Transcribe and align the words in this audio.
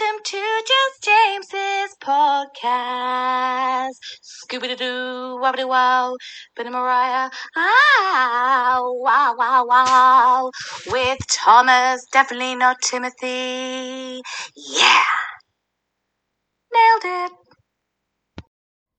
Welcome 0.00 0.22
to 0.24 0.62
Just 0.66 1.04
James's 1.04 1.96
podcast. 2.02 3.90
Scooby 4.22 4.76
Doo, 4.78 5.38
wobbly 5.40 5.64
wow, 5.64 6.16
Benny 6.56 6.70
Mariah, 6.70 7.28
ah, 7.56 8.80
wow, 8.82 9.34
wow, 9.36 9.66
wow. 9.66 10.50
With 10.86 11.18
Thomas, 11.30 12.06
definitely 12.12 12.54
not 12.54 12.80
Timothy. 12.80 14.22
Yeah. 14.56 15.04
Nailed 16.72 17.04
it. 17.04 17.32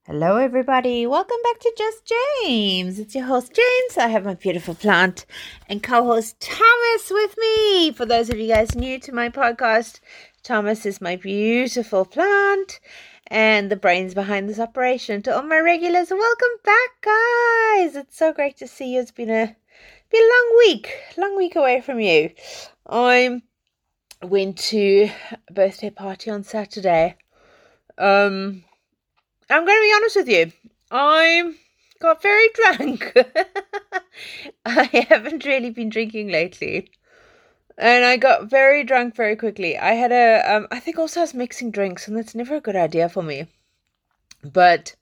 Hello, 0.08 0.38
everybody. 0.38 1.08
Welcome 1.08 1.38
back 1.44 1.60
to 1.62 1.74
Just 1.78 2.12
James. 2.44 3.00
It's 3.00 3.16
your 3.16 3.26
host, 3.26 3.54
James. 3.54 3.98
I 3.98 4.08
have 4.08 4.26
my 4.26 4.34
beautiful 4.34 4.76
plant 4.76 5.26
and 5.70 5.82
co 5.82 6.04
host, 6.04 6.40
Thomas, 6.40 7.10
with 7.10 7.36
me. 7.38 7.92
For 7.92 8.06
those 8.06 8.30
of 8.30 8.38
you 8.38 8.48
guys 8.48 8.76
new 8.76 9.00
to 9.00 9.12
my 9.12 9.30
podcast, 9.30 10.00
Thomas 10.44 10.88
is 10.88 11.00
my 11.00 11.16
beautiful 11.16 12.04
plant 12.04 12.80
and 13.28 13.70
the 13.70 13.76
brains 13.76 14.16
behind 14.16 14.50
this 14.50 14.60
operation. 14.60 15.22
To 15.22 15.36
all 15.36 15.44
my 15.44 15.60
regulars, 15.60 16.10
welcome 16.10 16.58
back, 16.64 16.90
guys. 17.02 17.96
It's 17.96 18.18
so 18.18 18.34
great 18.34 18.58
to 18.58 18.68
see 18.68 18.96
you. 18.96 19.02
It's 19.02 19.12
been 19.12 19.30
a, 19.30 19.56
been 20.10 20.22
a 20.22 20.34
long 20.34 20.56
week, 20.58 20.92
long 21.16 21.38
week 21.38 21.56
away 21.56 21.82
from 21.82 22.00
you. 22.00 22.32
I 22.90 23.44
went 24.24 24.58
to 24.70 25.12
a 25.48 25.54
birthday 25.54 25.92
party 25.92 26.32
on 26.32 26.44
Saturday. 26.44 27.18
Um, 28.00 28.64
I'm 29.48 29.66
going 29.66 29.78
to 29.78 29.82
be 29.82 29.94
honest 29.96 30.16
with 30.16 30.28
you. 30.28 30.52
I 30.90 31.54
got 32.00 32.24
very 32.24 32.50
drunk. 32.56 33.14
I 34.66 35.06
haven't 35.08 35.46
really 35.46 35.70
been 35.70 35.90
drinking 35.90 36.30
lately. 36.30 36.90
And 37.78 38.06
I 38.06 38.18
got 38.18 38.50
very 38.50 38.84
drunk 38.84 39.16
very 39.16 39.36
quickly. 39.36 39.78
I 39.78 39.94
had 39.94 40.12
a, 40.12 40.56
um, 40.56 40.68
I 40.72 40.80
think 40.80 41.00
also 41.00 41.22
I 41.22 41.24
was 41.24 41.34
mixing 41.34 41.72
drinks, 41.72 42.08
and 42.08 42.16
that's 42.16 42.36
never 42.36 42.56
a 42.56 42.62
good 42.62 42.76
idea 42.76 43.10
for 43.10 43.24
me. 43.24 43.48
But 44.44 44.96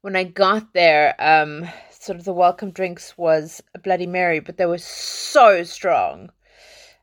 when 0.00 0.16
I 0.16 0.24
got 0.24 0.72
there, 0.72 1.14
um, 1.18 1.68
sort 1.90 2.18
of 2.18 2.24
the 2.24 2.32
welcome 2.32 2.70
drinks 2.70 3.16
was 3.18 3.62
a 3.74 3.78
Bloody 3.78 4.06
Mary, 4.06 4.40
but 4.40 4.56
they 4.56 4.66
were 4.66 4.78
so 4.78 5.62
strong. 5.64 6.30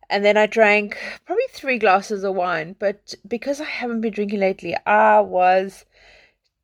And 0.09 0.23
then 0.23 0.37
I 0.37 0.45
drank 0.45 0.97
probably 1.25 1.43
three 1.52 1.77
glasses 1.77 2.23
of 2.23 2.35
wine, 2.35 2.75
but 2.79 3.13
because 3.27 3.59
I 3.59 3.65
haven't 3.65 4.02
been 4.02 4.13
drinking 4.13 4.39
lately, 4.39 4.75
I 4.85 5.19
was 5.19 5.85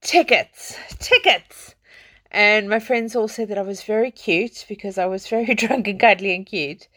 tickets, 0.01 0.77
tickets. 0.99 1.75
And 2.31 2.69
my 2.69 2.79
friends 2.79 3.15
all 3.15 3.27
said 3.27 3.49
that 3.49 3.57
I 3.57 3.63
was 3.63 3.83
very 3.83 4.09
cute 4.11 4.65
because 4.67 4.97
I 4.97 5.05
was 5.05 5.27
very 5.27 5.53
drunk 5.55 5.87
and 5.87 5.99
cuddly 5.99 6.33
and 6.33 6.45
cute. 6.45 6.87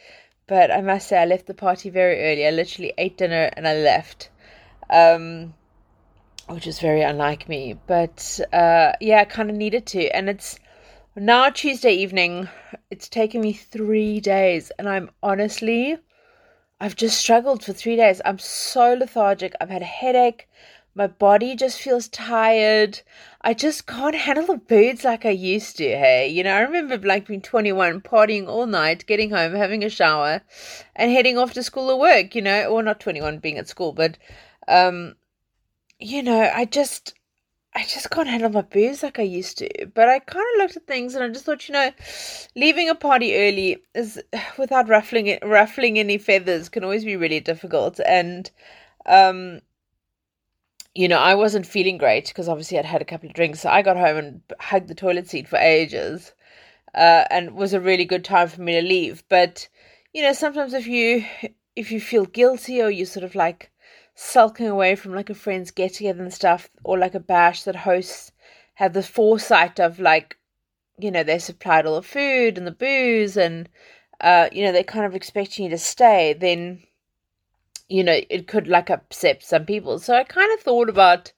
But 0.49 0.71
I 0.71 0.81
must 0.81 1.09
say, 1.09 1.19
I 1.19 1.25
left 1.25 1.47
the 1.47 1.55
party 1.55 1.91
very 1.91 2.23
early. 2.23 2.47
I 2.47 2.51
literally 2.51 2.93
ate 2.99 3.19
dinner 3.19 3.51
and 3.57 3.67
I 3.67 3.75
left, 3.75 4.31
um, 4.89 5.55
which 6.49 6.67
is 6.69 6.79
very 6.79 7.03
unlike 7.03 7.49
me. 7.49 7.77
But 7.87 8.41
uh, 8.53 8.93
yeah, 9.01 9.21
I 9.21 9.25
kind 9.25 9.51
of 9.51 9.57
needed 9.57 9.87
to. 9.87 10.09
And 10.11 10.29
it's 10.29 10.59
now 11.17 11.51
Tuesday 11.51 11.95
evening. 11.95 12.49
It's 12.91 13.09
taken 13.09 13.41
me 13.41 13.55
three 13.55 14.21
days, 14.21 14.71
and 14.79 14.89
I'm 14.89 15.11
honestly, 15.23 15.99
I've 16.81 16.95
just 16.95 17.19
struggled 17.19 17.65
for 17.65 17.73
three 17.73 17.97
days. 17.97 18.21
I'm 18.25 18.39
so 18.39 18.95
lethargic. 18.95 19.55
I've 19.61 19.71
had 19.71 19.83
a 19.83 19.87
headache. 19.87 20.49
My 20.97 21.09
body 21.09 21.55
just 21.55 21.79
feels 21.79 22.09
tired. 22.09 23.03
I 23.43 23.53
just 23.53 23.87
can't 23.87 24.15
handle 24.15 24.47
the 24.47 24.57
birds 24.57 25.05
like 25.05 25.27
I 25.27 25.31
used 25.31 25.77
to. 25.77 25.85
Hey, 25.85 26.27
you 26.29 26.43
know, 26.43 26.57
I 26.57 26.61
remember 26.61 26.97
like 26.97 27.27
being 27.27 27.43
21, 27.43 28.01
partying 28.01 28.49
all 28.49 28.65
night, 28.65 29.05
getting 29.05 29.29
home, 29.29 29.53
having 29.53 29.85
a 29.85 29.91
shower, 29.91 30.41
and 30.95 31.13
heading 31.13 31.37
off 31.37 31.53
to 31.53 31.63
school 31.63 31.91
or 31.91 32.01
work, 32.01 32.35
you 32.35 32.41
know, 32.41 32.71
or 32.71 32.83
not 32.83 32.99
21 32.99 33.41
being 33.41 33.59
at 33.59 33.69
school, 33.69 33.93
but, 33.93 34.17
um, 34.69 35.17
you 35.99 36.23
know, 36.23 36.51
I 36.55 36.65
just, 36.65 37.13
I 37.75 37.85
just 37.85 38.09
can't 38.09 38.27
handle 38.27 38.49
my 38.49 38.63
booze 38.63 39.03
like 39.03 39.19
I 39.19 39.23
used 39.23 39.59
to. 39.59 39.69
But 39.95 40.09
I 40.09 40.19
kind 40.21 40.47
of 40.55 40.59
looked 40.63 40.79
at 40.79 40.87
things 40.87 41.15
and 41.15 41.23
I 41.23 41.29
just 41.29 41.45
thought, 41.45 41.69
you 41.69 41.75
know, 41.75 41.91
leaving 42.55 42.89
a 42.89 42.95
party 42.95 43.37
early 43.37 43.83
is 43.95 44.19
without 44.59 44.89
ruffling 44.89 45.27
it, 45.27 45.45
ruffling 45.45 45.99
any 45.99 46.17
feathers 46.17 46.71
can 46.71 46.85
always 46.85 47.05
be 47.05 47.17
really 47.17 47.41
difficult. 47.41 48.01
And, 48.07 48.51
um, 49.05 49.61
you 50.97 51.09
know, 51.09 51.19
I 51.19 51.35
wasn't 51.35 51.67
feeling 51.67 51.99
great 51.99 52.29
because 52.29 52.49
obviously 52.49 52.79
I'd 52.79 52.87
had 52.87 53.03
a 53.03 53.05
couple 53.07 53.29
of 53.29 53.35
drinks. 53.35 53.61
So 53.61 53.69
I 53.69 53.83
got 53.83 53.99
home 53.99 54.17
and 54.17 54.41
hugged 54.59 54.89
the 54.89 54.95
toilet 54.95 55.29
seat 55.29 55.47
for 55.47 55.59
ages. 55.59 56.33
Uh, 56.95 57.25
and 57.31 57.55
was 57.55 57.75
a 57.75 57.81
really 57.81 58.07
good 58.07 58.25
time 58.25 58.49
for 58.49 58.63
me 58.63 58.73
to 58.73 58.81
leave. 58.81 59.23
But, 59.29 59.69
you 60.15 60.23
know, 60.23 60.33
sometimes 60.33 60.73
if 60.73 60.87
you 60.87 61.27
if 61.77 61.93
you 61.93 62.01
feel 62.01 62.25
guilty 62.25 62.81
or 62.81 62.91
you're 62.91 63.05
sort 63.05 63.25
of 63.25 63.35
like 63.35 63.71
sulking 64.15 64.67
away 64.67 64.97
from 64.97 65.15
like 65.15 65.29
a 65.29 65.35
friend's 65.35 65.71
get 65.71 65.93
together 65.93 66.23
and 66.23 66.33
stuff, 66.33 66.71
or 66.85 66.97
like 66.99 67.15
a 67.15 67.21
bash 67.21 67.65
that 67.65 67.77
hosts 67.77 68.33
have 68.75 68.95
the 68.95 69.03
foresight 69.03 69.79
of 69.79 70.01
like, 70.01 70.39
you 70.99 71.11
know, 71.11 71.23
they 71.23 71.39
supplied 71.39 71.85
all 71.85 71.97
the 71.97 72.03
food 72.03 72.57
and 72.57 72.67
the 72.67 72.71
booze 72.71 73.37
and 73.37 73.69
uh, 74.23 74.49
you 74.51 74.65
know, 74.65 74.73
they're 74.73 74.83
kind 74.83 75.05
of 75.05 75.15
expecting 75.15 75.65
you 75.65 75.71
to 75.71 75.79
stay, 75.79 76.33
then 76.33 76.83
you 77.89 78.03
know, 78.03 78.21
it 78.29 78.49
could 78.49 78.69
like 78.69 78.91
upset 78.91 79.43
some 79.43 79.65
people. 79.65 79.99
So 79.99 80.15
I 80.15 80.25
kind 80.25 80.53
of 80.53 80.61
thought 80.61 80.89
about 80.89 81.33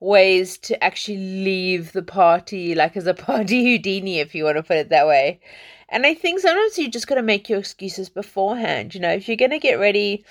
ways 0.00 0.56
to 0.58 0.82
actually 0.82 1.18
leave 1.18 1.92
the 1.92 2.02
party, 2.02 2.74
like 2.74 2.96
as 2.96 3.06
a 3.06 3.14
party 3.28 3.64
Houdini, 3.64 4.18
if 4.18 4.34
you 4.34 4.44
want 4.44 4.56
to 4.56 4.62
put 4.62 4.78
it 4.78 4.88
that 4.88 5.06
way. 5.06 5.40
And 5.88 6.06
I 6.06 6.14
think 6.14 6.40
sometimes 6.40 6.78
you 6.78 6.88
just 6.88 7.06
got 7.06 7.16
to 7.16 7.22
make 7.22 7.48
your 7.48 7.58
excuses 7.58 8.08
beforehand. 8.08 8.94
You 8.94 9.00
know, 9.00 9.10
if 9.10 9.28
you're 9.28 9.36
going 9.36 9.50
to 9.50 9.58
get 9.58 9.80
ready, 9.80 10.24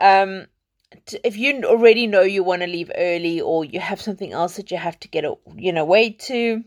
um, 0.00 0.46
if 1.22 1.36
you 1.36 1.62
already 1.64 2.06
know 2.06 2.22
you 2.22 2.42
want 2.42 2.62
to 2.62 2.68
leave 2.68 2.90
early 2.96 3.40
or 3.40 3.64
you 3.64 3.78
have 3.78 4.00
something 4.00 4.32
else 4.32 4.56
that 4.56 4.70
you 4.70 4.78
have 4.78 4.98
to 5.00 5.08
get, 5.08 5.24
you 5.54 5.72
know, 5.72 5.84
way 5.84 6.10
to, 6.10 6.64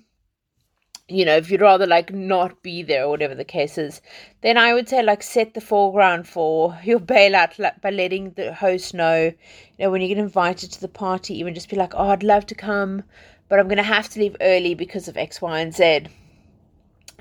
you 1.10 1.26
know, 1.26 1.36
if 1.38 1.50
you'd 1.50 1.62
rather 1.62 1.88
like 1.88 2.14
not 2.14 2.62
be 2.62 2.84
there 2.84 3.06
or 3.06 3.10
whatever 3.10 3.36
the 3.36 3.44
case 3.44 3.78
is, 3.78 4.02
then 4.42 4.58
I 4.58 4.74
would 4.74 4.88
say 4.88 5.02
like 5.02 5.24
set 5.24 5.54
the 5.54 5.62
foreground 5.62 6.28
for 6.28 6.78
your 6.84 7.00
bailout 7.00 7.82
by 7.82 7.90
letting 7.90 8.32
the 8.32 8.54
host 8.54 8.94
know, 8.94 9.26
you 9.26 9.34
know, 9.80 9.90
when 9.90 10.02
you 10.02 10.08
get 10.08 10.18
invited 10.18 10.72
to 10.72 10.82
the 10.82 10.88
party, 10.88 11.38
even 11.40 11.54
just 11.54 11.70
be 11.70 11.76
like, 11.76 11.94
oh, 11.96 12.10
I'd 12.10 12.24
love 12.24 12.46
to 12.48 12.56
come, 12.56 13.04
but 13.48 13.60
I'm 13.60 13.68
going 13.68 13.78
to 13.78 13.84
have 13.84 14.10
to 14.10 14.20
leave 14.20 14.36
early 14.40 14.76
because 14.76 15.08
of 15.08 15.18
X, 15.18 15.42
Y, 15.42 15.60
and 15.60 15.74
Z. 15.74 16.08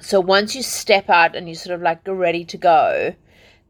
So 0.01 0.21
once 0.21 0.55
you 0.55 0.63
step 0.63 1.09
out 1.09 1.35
and 1.35 1.49
you 1.49 1.55
sort 1.55 1.75
of 1.75 1.83
like 1.83 2.07
ready 2.07 2.45
to 2.45 2.57
go, 2.57 3.15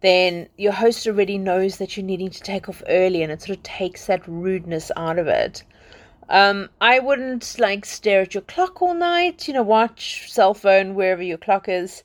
then 0.00 0.48
your 0.56 0.72
host 0.72 1.06
already 1.06 1.38
knows 1.38 1.78
that 1.78 1.96
you're 1.96 2.06
needing 2.06 2.30
to 2.30 2.40
take 2.40 2.68
off 2.68 2.82
early 2.88 3.22
and 3.22 3.32
it 3.32 3.42
sort 3.42 3.56
of 3.56 3.62
takes 3.62 4.06
that 4.06 4.26
rudeness 4.28 4.90
out 4.96 5.18
of 5.18 5.26
it. 5.26 5.62
Um, 6.30 6.68
I 6.80 6.98
wouldn't 6.98 7.58
like 7.58 7.86
stare 7.86 8.20
at 8.22 8.34
your 8.34 8.42
clock 8.42 8.82
all 8.82 8.94
night, 8.94 9.48
you 9.48 9.54
know, 9.54 9.62
watch 9.62 10.30
cell 10.30 10.52
phone 10.52 10.94
wherever 10.94 11.22
your 11.22 11.38
clock 11.38 11.68
is. 11.68 12.02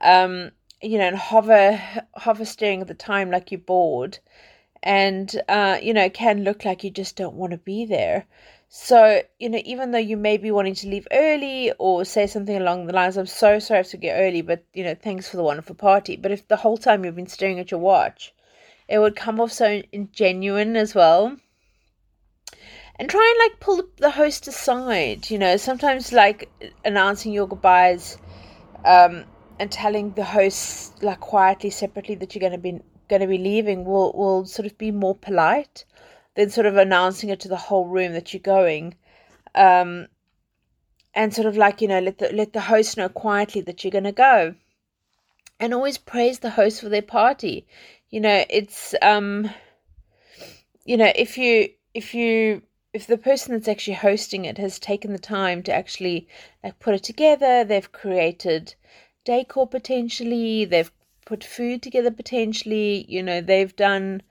Um, 0.00 0.50
you 0.82 0.98
know, 0.98 1.04
and 1.04 1.16
hover 1.16 1.80
hover 2.16 2.44
staring 2.44 2.80
at 2.80 2.88
the 2.88 2.94
time 2.94 3.30
like 3.30 3.52
you're 3.52 3.60
bored. 3.60 4.18
And 4.82 5.40
uh, 5.48 5.78
you 5.82 5.94
know, 5.94 6.10
can 6.10 6.42
look 6.44 6.64
like 6.64 6.82
you 6.84 6.90
just 6.90 7.16
don't 7.16 7.36
want 7.36 7.52
to 7.52 7.58
be 7.58 7.84
there. 7.84 8.26
So, 8.68 9.22
you 9.38 9.48
know, 9.50 9.60
even 9.64 9.90
though 9.90 9.98
you 9.98 10.16
may 10.16 10.36
be 10.36 10.50
wanting 10.50 10.74
to 10.76 10.88
leave 10.88 11.06
early 11.12 11.72
or 11.78 12.04
say 12.04 12.26
something 12.26 12.56
along 12.56 12.86
the 12.86 12.92
lines, 12.92 13.16
I'm 13.16 13.26
so 13.26 13.58
sorry 13.58 13.78
I 13.78 13.82
have 13.82 13.88
to 13.88 13.96
get 13.96 14.14
early, 14.14 14.42
but 14.42 14.64
you 14.74 14.84
know, 14.84 14.94
thanks 14.94 15.28
for 15.28 15.36
the 15.36 15.42
wonderful 15.42 15.74
party. 15.76 16.16
But 16.16 16.32
if 16.32 16.48
the 16.48 16.56
whole 16.56 16.78
time 16.78 17.04
you've 17.04 17.16
been 17.16 17.26
staring 17.26 17.58
at 17.60 17.70
your 17.70 17.80
watch, 17.80 18.34
it 18.88 18.98
would 18.98 19.16
come 19.16 19.40
off 19.40 19.52
so 19.52 19.82
ingenuine 19.92 20.76
as 20.76 20.94
well 20.94 21.36
and 23.00 23.08
try 23.08 23.34
and 23.34 23.50
like 23.50 23.60
pull 23.60 23.82
the 23.96 24.10
host 24.10 24.46
aside 24.46 25.30
you 25.30 25.38
know 25.38 25.56
sometimes 25.56 26.12
like 26.12 26.50
announcing 26.84 27.32
your 27.32 27.48
goodbyes 27.48 28.18
um 28.84 29.24
and 29.58 29.72
telling 29.72 30.12
the 30.12 30.24
host 30.24 31.02
like 31.02 31.18
quietly 31.20 31.70
separately 31.70 32.14
that 32.14 32.34
you're 32.34 32.40
going 32.40 32.52
to 32.52 32.58
be 32.58 32.80
going 33.08 33.20
to 33.20 33.26
be 33.26 33.38
leaving 33.38 33.84
will 33.84 34.12
will 34.12 34.44
sort 34.44 34.66
of 34.66 34.78
be 34.78 34.90
more 34.90 35.14
polite 35.14 35.84
than 36.36 36.48
sort 36.48 36.66
of 36.66 36.76
announcing 36.76 37.28
it 37.28 37.40
to 37.40 37.48
the 37.48 37.56
whole 37.56 37.86
room 37.86 38.12
that 38.12 38.32
you're 38.32 38.40
going. 38.40 38.94
Um 39.54 40.06
and 41.12 41.34
sort 41.34 41.48
of 41.48 41.56
like 41.56 41.82
you 41.82 41.88
know 41.88 41.98
let 41.98 42.18
the 42.18 42.32
let 42.32 42.52
the 42.52 42.60
host 42.60 42.96
know 42.96 43.08
quietly 43.08 43.60
that 43.62 43.82
you're 43.82 43.90
going 43.90 44.04
to 44.04 44.12
go. 44.12 44.54
And 45.58 45.74
always 45.74 45.98
praise 45.98 46.38
the 46.38 46.50
host 46.50 46.80
for 46.80 46.88
their 46.88 47.02
party. 47.02 47.66
You 48.10 48.20
know 48.20 48.44
it's 48.48 48.94
um 49.02 49.50
you 50.84 50.96
know 50.96 51.12
if 51.14 51.36
you 51.36 51.70
if 51.92 52.14
you 52.14 52.62
if 52.92 53.06
the 53.06 53.18
person 53.18 53.52
that's 53.52 53.68
actually 53.68 53.94
hosting 53.94 54.44
it 54.44 54.58
has 54.58 54.78
taken 54.78 55.12
the 55.12 55.18
time 55.18 55.62
to 55.62 55.72
actually 55.72 56.26
like 56.64 56.78
put 56.80 56.94
it 56.94 57.04
together, 57.04 57.64
they've 57.64 57.92
created 57.92 58.74
decor 59.24 59.66
potentially, 59.66 60.64
they've 60.64 60.90
put 61.24 61.44
food 61.44 61.82
together 61.82 62.10
potentially, 62.10 63.04
you 63.08 63.22
know, 63.22 63.40
they've 63.40 63.76
done 63.76 64.22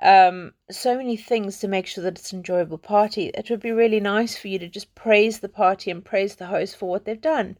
um, 0.00 0.52
so 0.70 0.96
many 0.96 1.16
things 1.16 1.58
to 1.58 1.68
make 1.68 1.86
sure 1.86 2.04
that 2.04 2.18
it's 2.18 2.32
an 2.32 2.38
enjoyable 2.38 2.78
party. 2.78 3.30
It 3.34 3.50
would 3.50 3.60
be 3.60 3.72
really 3.72 4.00
nice 4.00 4.36
for 4.36 4.48
you 4.48 4.58
to 4.60 4.68
just 4.68 4.94
praise 4.94 5.40
the 5.40 5.48
party 5.48 5.90
and 5.90 6.04
praise 6.04 6.36
the 6.36 6.46
host 6.46 6.76
for 6.76 6.88
what 6.88 7.04
they've 7.04 7.20
done. 7.20 7.58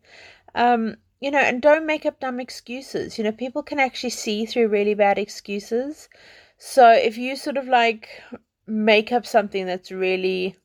Um, 0.55 0.97
you 1.21 1.31
know, 1.31 1.39
and 1.39 1.63
don't 1.63 1.87
make 1.87 2.05
up 2.07 2.21
dumb 2.21 2.39
excuses. 2.39 3.19
You 3.19 3.25
know, 3.25 3.33
people 3.33 3.63
can 3.63 3.81
actually 3.81 4.11
see 4.11 4.45
through 4.47 4.69
really 4.69 4.95
bad 4.95 5.19
excuses. 5.19 6.09
So 6.59 6.91
if 6.91 7.17
you 7.19 7.37
sort 7.37 7.57
of 7.57 7.67
like 7.67 8.23
make 8.67 9.13
up 9.13 9.27
something 9.27 9.67
that's 9.67 9.91
really 9.91 10.57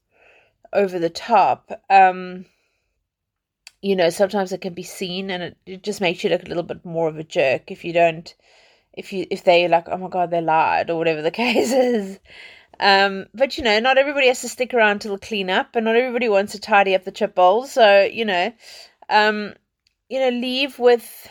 over 0.73 0.99
the 0.99 1.09
top. 1.09 1.71
Um, 1.89 2.45
you 3.81 3.95
know, 3.95 4.09
sometimes 4.09 4.51
it 4.51 4.61
can 4.61 4.73
be 4.73 4.83
seen 4.83 5.29
and 5.29 5.43
it, 5.43 5.57
it 5.65 5.83
just 5.83 6.01
makes 6.01 6.23
you 6.23 6.29
look 6.29 6.43
a 6.43 6.47
little 6.47 6.63
bit 6.63 6.85
more 6.85 7.07
of 7.07 7.17
a 7.17 7.23
jerk 7.23 7.71
if 7.71 7.83
you 7.83 7.93
don't 7.93 8.35
if 8.93 9.13
you 9.13 9.25
if 9.29 9.43
they 9.43 9.67
like, 9.67 9.87
oh 9.89 9.97
my 9.97 10.09
god, 10.09 10.31
they 10.31 10.41
lied 10.41 10.89
or 10.89 10.97
whatever 10.97 11.21
the 11.21 11.31
case 11.43 11.71
is. 11.71 12.19
Um, 12.79 13.27
but 13.33 13.57
you 13.57 13.63
know, 13.63 13.79
not 13.79 13.97
everybody 13.97 14.27
has 14.27 14.41
to 14.41 14.49
stick 14.49 14.73
around 14.73 14.99
till 14.99 15.17
clean 15.17 15.49
up, 15.49 15.75
and 15.75 15.85
not 15.85 15.95
everybody 15.95 16.29
wants 16.29 16.53
to 16.53 16.59
tidy 16.59 16.95
up 16.95 17.03
the 17.03 17.11
chip 17.11 17.35
bowls. 17.35 17.71
So 17.71 18.03
you 18.03 18.25
know, 18.25 18.53
um, 19.09 19.53
you 20.09 20.19
know, 20.19 20.29
leave 20.29 20.79
with 20.79 21.27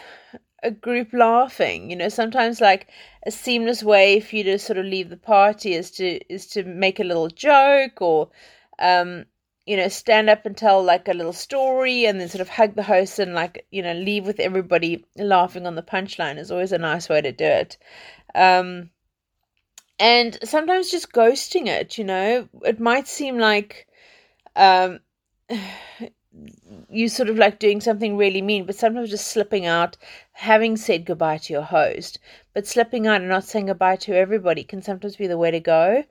a 0.62 0.70
group 0.70 1.12
laughing. 1.12 1.90
You 1.90 1.96
know, 1.96 2.08
sometimes 2.08 2.60
like 2.60 2.88
a 3.26 3.30
seamless 3.30 3.82
way 3.82 4.20
for 4.20 4.36
you 4.36 4.44
to 4.44 4.58
sort 4.58 4.78
of 4.78 4.86
leave 4.86 5.10
the 5.10 5.16
party 5.16 5.74
is 5.74 5.90
to 5.92 6.20
is 6.32 6.46
to 6.48 6.64
make 6.64 7.00
a 7.00 7.04
little 7.04 7.28
joke 7.28 8.00
or 8.00 8.30
um 8.78 9.24
you 9.66 9.76
know 9.76 9.88
stand 9.88 10.30
up 10.30 10.46
and 10.46 10.56
tell 10.56 10.82
like 10.82 11.06
a 11.06 11.12
little 11.12 11.32
story 11.32 12.06
and 12.06 12.20
then 12.20 12.28
sort 12.28 12.40
of 12.40 12.48
hug 12.48 12.74
the 12.74 12.82
host 12.82 13.18
and 13.18 13.34
like 13.34 13.66
you 13.70 13.82
know 13.82 13.92
leave 13.92 14.26
with 14.26 14.40
everybody 14.40 15.04
laughing 15.16 15.66
on 15.66 15.74
the 15.74 15.82
punchline 15.82 16.38
is 16.38 16.50
always 16.50 16.72
a 16.72 16.78
nice 16.78 17.08
way 17.08 17.20
to 17.20 17.30
do 17.30 17.44
it 17.44 17.76
um 18.34 18.88
and 19.98 20.38
sometimes 20.42 20.90
just 20.90 21.12
ghosting 21.12 21.66
it 21.66 21.98
you 21.98 22.04
know 22.04 22.48
it 22.64 22.80
might 22.80 23.06
seem 23.06 23.38
like 23.38 23.86
um 24.56 24.98
you 26.88 27.08
sort 27.08 27.28
of 27.28 27.36
like 27.36 27.58
doing 27.58 27.80
something 27.80 28.16
really 28.16 28.42
mean, 28.42 28.64
but 28.64 28.76
sometimes 28.76 29.10
just 29.10 29.28
slipping 29.28 29.66
out, 29.66 29.96
having 30.40 30.74
said 30.74 31.04
goodbye 31.04 31.36
to 31.36 31.52
your 31.52 31.62
host, 31.62 32.18
but 32.54 32.66
slipping 32.66 33.06
out 33.06 33.20
and 33.20 33.28
not 33.28 33.44
saying 33.44 33.66
goodbye 33.66 33.96
to 33.96 34.16
everybody 34.16 34.64
can 34.64 34.80
sometimes 34.80 35.16
be 35.16 35.26
the 35.26 35.36
way 35.36 35.50
to 35.50 35.60
go. 35.60 36.02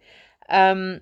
Um, 0.49 1.01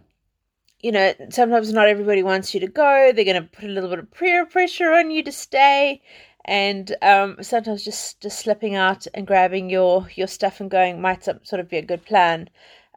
you 0.80 0.94
know, 0.94 1.14
sometimes 1.30 1.74
not 1.74 1.90
everybody 1.90 2.24
wants 2.24 2.54
you 2.54 2.62
to 2.62 2.68
go. 2.68 3.12
They're 3.14 3.26
going 3.26 3.42
to 3.42 3.50
put 3.50 3.66
a 3.66 3.74
little 3.74 3.90
bit 3.90 4.00
of 4.00 4.12
peer 4.12 4.46
pressure 4.46 4.94
on 4.94 5.12
you 5.12 5.24
to 5.24 5.32
stay, 5.34 6.02
and 6.46 6.96
um, 7.02 7.36
sometimes 7.42 7.84
just 7.84 8.22
just 8.22 8.40
slipping 8.40 8.76
out 8.76 9.06
and 9.14 9.28
grabbing 9.28 9.70
your 9.70 10.08
your 10.16 10.28
stuff 10.28 10.62
and 10.62 10.72
going 10.72 11.02
might 11.02 11.24
sort 11.26 11.60
of 11.60 11.68
be 11.70 11.78
a 11.78 11.82
good 11.82 12.06
plan. 12.06 12.50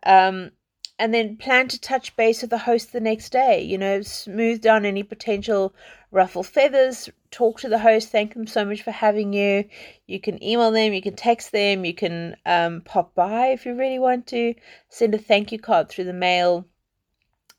Um, 0.05 0.53
and 1.01 1.15
then 1.15 1.39
plan 1.39 1.67
to 1.67 1.81
touch 1.81 2.15
base 2.15 2.43
with 2.43 2.51
the 2.51 2.59
host 2.59 2.93
the 2.93 3.01
next 3.01 3.33
day. 3.33 3.63
You 3.63 3.79
know, 3.79 4.03
smooth 4.03 4.61
down 4.61 4.85
any 4.85 5.03
potential 5.03 5.75
ruffle 6.11 6.43
feathers, 6.43 7.09
talk 7.31 7.59
to 7.61 7.71
the 7.71 7.79
host, 7.79 8.11
thank 8.11 8.35
them 8.35 8.47
so 8.47 8.67
much 8.67 8.83
for 8.83 8.91
having 8.91 9.33
you. 9.33 9.65
You 10.07 10.21
can 10.21 10.45
email 10.45 10.71
them, 10.71 10.93
you 10.93 11.01
can 11.01 11.17
text 11.17 11.53
them, 11.53 11.87
you 11.87 11.95
can 11.95 12.37
um, 12.45 12.83
pop 12.83 13.15
by 13.15 13.47
if 13.47 13.65
you 13.65 13.75
really 13.75 13.99
want 13.99 14.27
to, 14.27 14.55
send 14.91 15.15
a 15.15 15.19
thank 15.19 15.53
you 15.53 15.59
card 15.59 15.89
through 15.89 16.05
the 16.05 16.13
mail. 16.13 16.67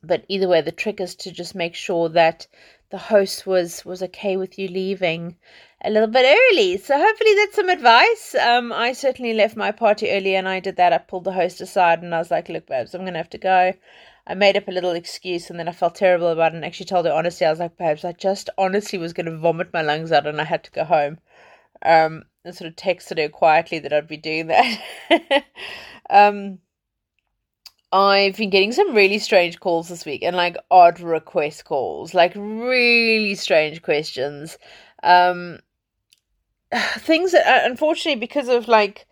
But 0.03 0.23
either 0.27 0.47
way, 0.47 0.61
the 0.61 0.71
trick 0.71 1.01
is 1.01 1.15
to 1.15 1.31
just 1.31 1.55
make 1.55 1.73
sure 1.73 2.09
that 2.09 2.45
the 2.91 2.99
host 2.99 3.47
was 3.47 3.83
was 3.83 4.03
okay 4.03 4.37
with 4.37 4.59
you 4.59 4.67
leaving 4.67 5.37
a 5.83 5.89
little 5.89 6.07
bit 6.07 6.37
early. 6.51 6.77
So 6.77 6.97
hopefully 6.97 7.33
that's 7.35 7.55
some 7.55 7.69
advice. 7.69 8.35
Um, 8.35 8.71
I 8.71 8.93
certainly 8.93 9.33
left 9.33 9.55
my 9.55 9.71
party 9.71 10.11
early 10.11 10.35
and 10.35 10.47
I 10.47 10.59
did 10.59 10.75
that. 10.77 10.93
I 10.93 10.99
pulled 10.99 11.23
the 11.23 11.31
host 11.31 11.61
aside 11.61 12.03
and 12.03 12.13
I 12.13 12.19
was 12.19 12.31
like, 12.31 12.49
look, 12.49 12.67
babes, 12.67 12.93
I'm 12.93 13.01
going 13.01 13.13
to 13.13 13.19
have 13.19 13.29
to 13.31 13.37
go. 13.37 13.73
I 14.27 14.33
made 14.35 14.55
up 14.55 14.67
a 14.67 14.71
little 14.71 14.91
excuse 14.91 15.49
and 15.49 15.57
then 15.57 15.67
I 15.67 15.71
felt 15.71 15.95
terrible 15.95 16.27
about 16.27 16.53
it 16.53 16.55
and 16.55 16.65
actually 16.65 16.85
told 16.85 17.05
her 17.05 17.11
honestly. 17.11 17.47
I 17.47 17.49
was 17.49 17.59
like, 17.59 17.77
babes, 17.77 18.05
I 18.05 18.11
just 18.11 18.49
honestly 18.57 18.99
was 18.99 19.13
going 19.13 19.25
to 19.25 19.37
vomit 19.37 19.73
my 19.73 19.81
lungs 19.81 20.11
out 20.11 20.27
and 20.27 20.39
I 20.39 20.43
had 20.43 20.63
to 20.65 20.71
go 20.71 20.83
home. 20.83 21.19
Um, 21.83 22.23
and 22.45 22.55
sort 22.55 22.69
of 22.69 22.75
texted 22.75 23.17
her 23.17 23.29
quietly 23.29 23.79
that 23.79 23.93
I'd 23.93 24.07
be 24.07 24.17
doing 24.17 24.47
that. 24.47 25.45
um, 26.09 26.59
I've 27.91 28.37
been 28.37 28.51
getting 28.51 28.71
some 28.71 28.95
really 28.95 29.19
strange 29.19 29.59
calls 29.59 29.89
this 29.89 30.05
week 30.05 30.21
and 30.23 30.35
like 30.35 30.57
odd 30.69 30.99
request 30.99 31.65
calls, 31.65 32.13
like 32.13 32.33
really 32.35 33.35
strange 33.35 33.81
questions. 33.81 34.57
Um, 35.03 35.59
things 36.99 37.31
that 37.31 37.45
uh, 37.45 37.65
unfortunately 37.65 38.19
because 38.19 38.47
of 38.47 38.67
like 38.67 39.07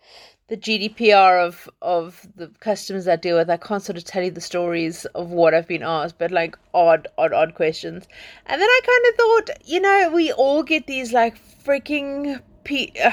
the 0.48 0.56
GDPR 0.56 1.46
of 1.46 1.70
of 1.80 2.26
the 2.34 2.48
customers 2.58 3.06
I 3.06 3.14
deal 3.14 3.36
with, 3.36 3.48
I 3.48 3.56
can't 3.56 3.82
sort 3.82 3.96
of 3.96 4.04
tell 4.04 4.24
you 4.24 4.32
the 4.32 4.40
stories 4.40 5.04
of 5.14 5.30
what 5.30 5.54
I've 5.54 5.68
been 5.68 5.84
asked, 5.84 6.18
but 6.18 6.32
like 6.32 6.56
odd, 6.74 7.06
odd, 7.16 7.32
odd 7.32 7.54
questions. 7.54 8.08
And 8.46 8.60
then 8.60 8.68
I 8.68 8.80
kind 8.84 9.06
of 9.08 9.16
thought, 9.16 9.68
you 9.68 9.80
know, 9.80 10.10
we 10.12 10.32
all 10.32 10.64
get 10.64 10.88
these 10.88 11.12
like 11.12 11.36
freaking 11.64 12.42
pe- 12.64 12.92
uh, 13.00 13.12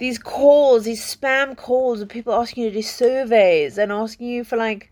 these 0.00 0.18
calls, 0.18 0.86
these 0.86 1.02
spam 1.02 1.56
calls 1.56 2.00
of 2.00 2.08
people 2.08 2.32
asking 2.34 2.64
you 2.64 2.70
to 2.70 2.76
do 2.76 2.82
surveys 2.82 3.78
and 3.78 3.92
asking 3.92 4.26
you 4.26 4.42
for 4.42 4.56
like 4.56 4.90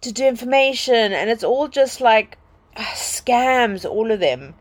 to 0.00 0.10
do 0.10 0.26
information, 0.26 1.12
and 1.12 1.30
it's 1.30 1.44
all 1.44 1.68
just 1.68 2.00
like 2.00 2.36
uh, 2.76 2.82
scams, 2.94 3.88
all 3.88 4.10
of 4.10 4.18
them. 4.18 4.54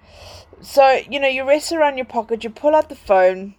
So, 0.62 1.02
you 1.10 1.20
know, 1.20 1.28
you 1.28 1.48
rest 1.48 1.72
around 1.72 1.98
your 1.98 2.06
pocket, 2.06 2.44
you 2.44 2.50
pull 2.50 2.76
out 2.76 2.90
the 2.90 2.96
phone, 2.96 3.56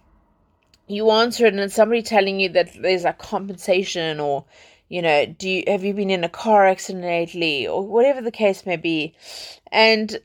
you 0.87 1.09
answer 1.09 1.45
it, 1.45 1.53
and 1.53 1.61
it's 1.61 1.75
somebody 1.75 2.03
telling 2.03 2.39
you 2.39 2.49
that 2.49 2.79
there's 2.79 3.05
a 3.05 3.13
compensation 3.13 4.19
or, 4.19 4.45
you 4.87 5.01
know, 5.01 5.25
do 5.25 5.49
you 5.49 5.63
have 5.67 5.83
you 5.83 5.93
been 5.93 6.11
in 6.11 6.23
a 6.23 6.29
car 6.29 6.67
accident 6.67 7.05
lately 7.05 7.67
or 7.67 7.87
whatever 7.87 8.21
the 8.21 8.31
case 8.31 8.65
may 8.65 8.77
be. 8.77 9.15
And 9.71 10.19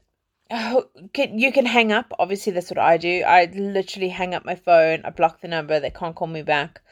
oh, 0.50 0.86
you 1.14 1.50
can 1.52 1.66
hang 1.66 1.92
up. 1.92 2.12
Obviously, 2.18 2.52
that's 2.52 2.70
what 2.70 2.78
I 2.78 2.98
do. 2.98 3.22
I 3.22 3.46
literally 3.54 4.10
hang 4.10 4.34
up 4.34 4.44
my 4.44 4.56
phone, 4.56 5.02
I 5.04 5.10
block 5.10 5.40
the 5.40 5.48
number, 5.48 5.80
they 5.80 5.90
can't 5.90 6.14
call 6.14 6.28
me 6.28 6.42
back. 6.42 6.82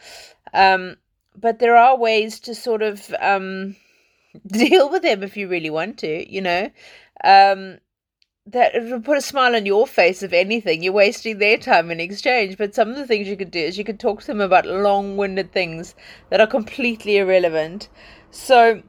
Um, 0.55 0.97
but 1.37 1.59
there 1.59 1.77
are 1.77 1.99
ways 1.99 2.41
to 2.41 2.55
sort 2.55 2.83
of 2.83 3.15
um, 3.21 3.77
deal 4.47 4.91
with 4.91 5.03
them 5.03 5.23
if 5.23 5.37
you 5.37 5.49
really 5.49 5.71
want 5.71 5.99
to, 5.99 6.33
you 6.33 6.41
know. 6.41 6.71
Um, 7.23 7.79
that 8.47 8.75
it 8.75 8.91
would 8.91 9.05
put 9.05 9.17
a 9.17 9.23
smile 9.23 9.57
on 9.57 9.65
your 9.65 9.87
face 9.87 10.23
if 10.23 10.33
anything 10.33 10.83
you're 10.83 10.93
wasting 10.93 11.39
their 11.39 11.57
time 11.57 11.91
in 11.91 11.99
exchange. 11.99 12.59
But 12.59 12.75
some 12.75 12.91
of 12.91 12.97
the 12.97 13.07
things 13.07 13.27
you 13.27 13.37
could 13.37 13.51
do 13.51 13.59
is 13.59 13.79
you 13.79 13.85
could 13.85 13.99
talk 13.99 14.21
to 14.21 14.27
them 14.27 14.41
about 14.41 14.67
long-winded 14.67 15.51
things 15.53 15.95
that 16.29 16.41
are 16.41 16.47
completely 16.47 17.17
irrelevant. 17.17 17.89
So 18.31 18.83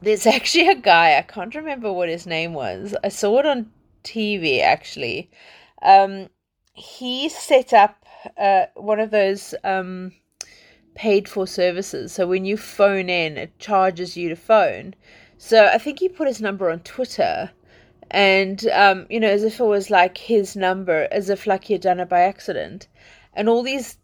there's 0.00 0.26
actually 0.36 0.68
a 0.68 0.74
guy 0.74 1.18
i 1.18 1.22
can't 1.22 1.54
remember 1.54 1.92
what 1.92 2.08
his 2.08 2.26
name 2.26 2.54
was. 2.54 2.94
I 3.04 3.08
saw 3.08 3.38
it 3.40 3.46
on 3.46 3.70
tv 4.02 4.62
actually. 4.62 5.30
Um, 5.82 6.28
he 6.72 7.28
set 7.28 7.72
up 7.74 8.04
uh, 8.38 8.66
one 8.74 9.00
of 9.00 9.10
those 9.10 9.54
um, 9.64 10.12
paid 10.94 11.28
for 11.28 11.46
services. 11.46 12.12
So 12.12 12.26
when 12.26 12.44
you 12.44 12.56
phone 12.56 13.10
in 13.10 13.36
it 13.36 13.58
charges 13.58 14.16
you 14.16 14.30
to 14.30 14.36
phone. 14.36 14.94
So 15.36 15.66
i 15.66 15.76
think 15.78 15.98
he 15.98 16.08
put 16.08 16.28
his 16.28 16.40
number 16.40 16.70
on 16.70 16.80
twitter 16.80 17.50
and 18.10 18.66
um, 18.68 19.06
you 19.08 19.20
know, 19.20 19.28
as 19.28 19.44
if 19.44 19.60
it 19.60 19.64
was 19.64 19.90
like 19.90 20.18
his 20.18 20.56
number, 20.56 21.08
as 21.10 21.30
if 21.30 21.46
like 21.46 21.64
he 21.64 21.74
had 21.74 21.82
done 21.82 22.00
it 22.00 22.08
by 22.08 22.20
accident. 22.20 22.88
And 23.34 23.48
all 23.48 23.62
these 23.62 23.96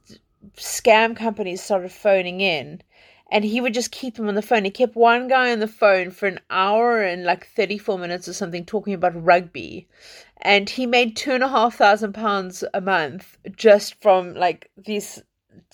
scam 0.56 1.16
companies 1.16 1.62
started 1.62 1.90
phoning 1.90 2.40
in, 2.40 2.82
and 3.30 3.44
he 3.44 3.60
would 3.60 3.74
just 3.74 3.90
keep 3.90 4.14
them 4.14 4.28
on 4.28 4.34
the 4.34 4.42
phone. 4.42 4.64
He 4.64 4.70
kept 4.70 4.94
one 4.94 5.28
guy 5.28 5.50
on 5.50 5.58
the 5.58 5.68
phone 5.68 6.10
for 6.10 6.26
an 6.26 6.40
hour 6.50 7.02
and 7.02 7.24
like 7.24 7.48
34 7.48 7.98
minutes 7.98 8.28
or 8.28 8.32
something 8.32 8.64
talking 8.64 8.94
about 8.94 9.24
rugby. 9.24 9.88
And 10.42 10.70
he 10.70 10.86
made 10.86 11.16
two 11.16 11.32
and 11.32 11.42
a 11.42 11.48
half 11.48 11.76
thousand 11.76 12.12
pounds 12.12 12.62
a 12.72 12.80
month 12.80 13.38
just 13.56 14.00
from 14.00 14.34
like 14.34 14.70
these 14.76 15.22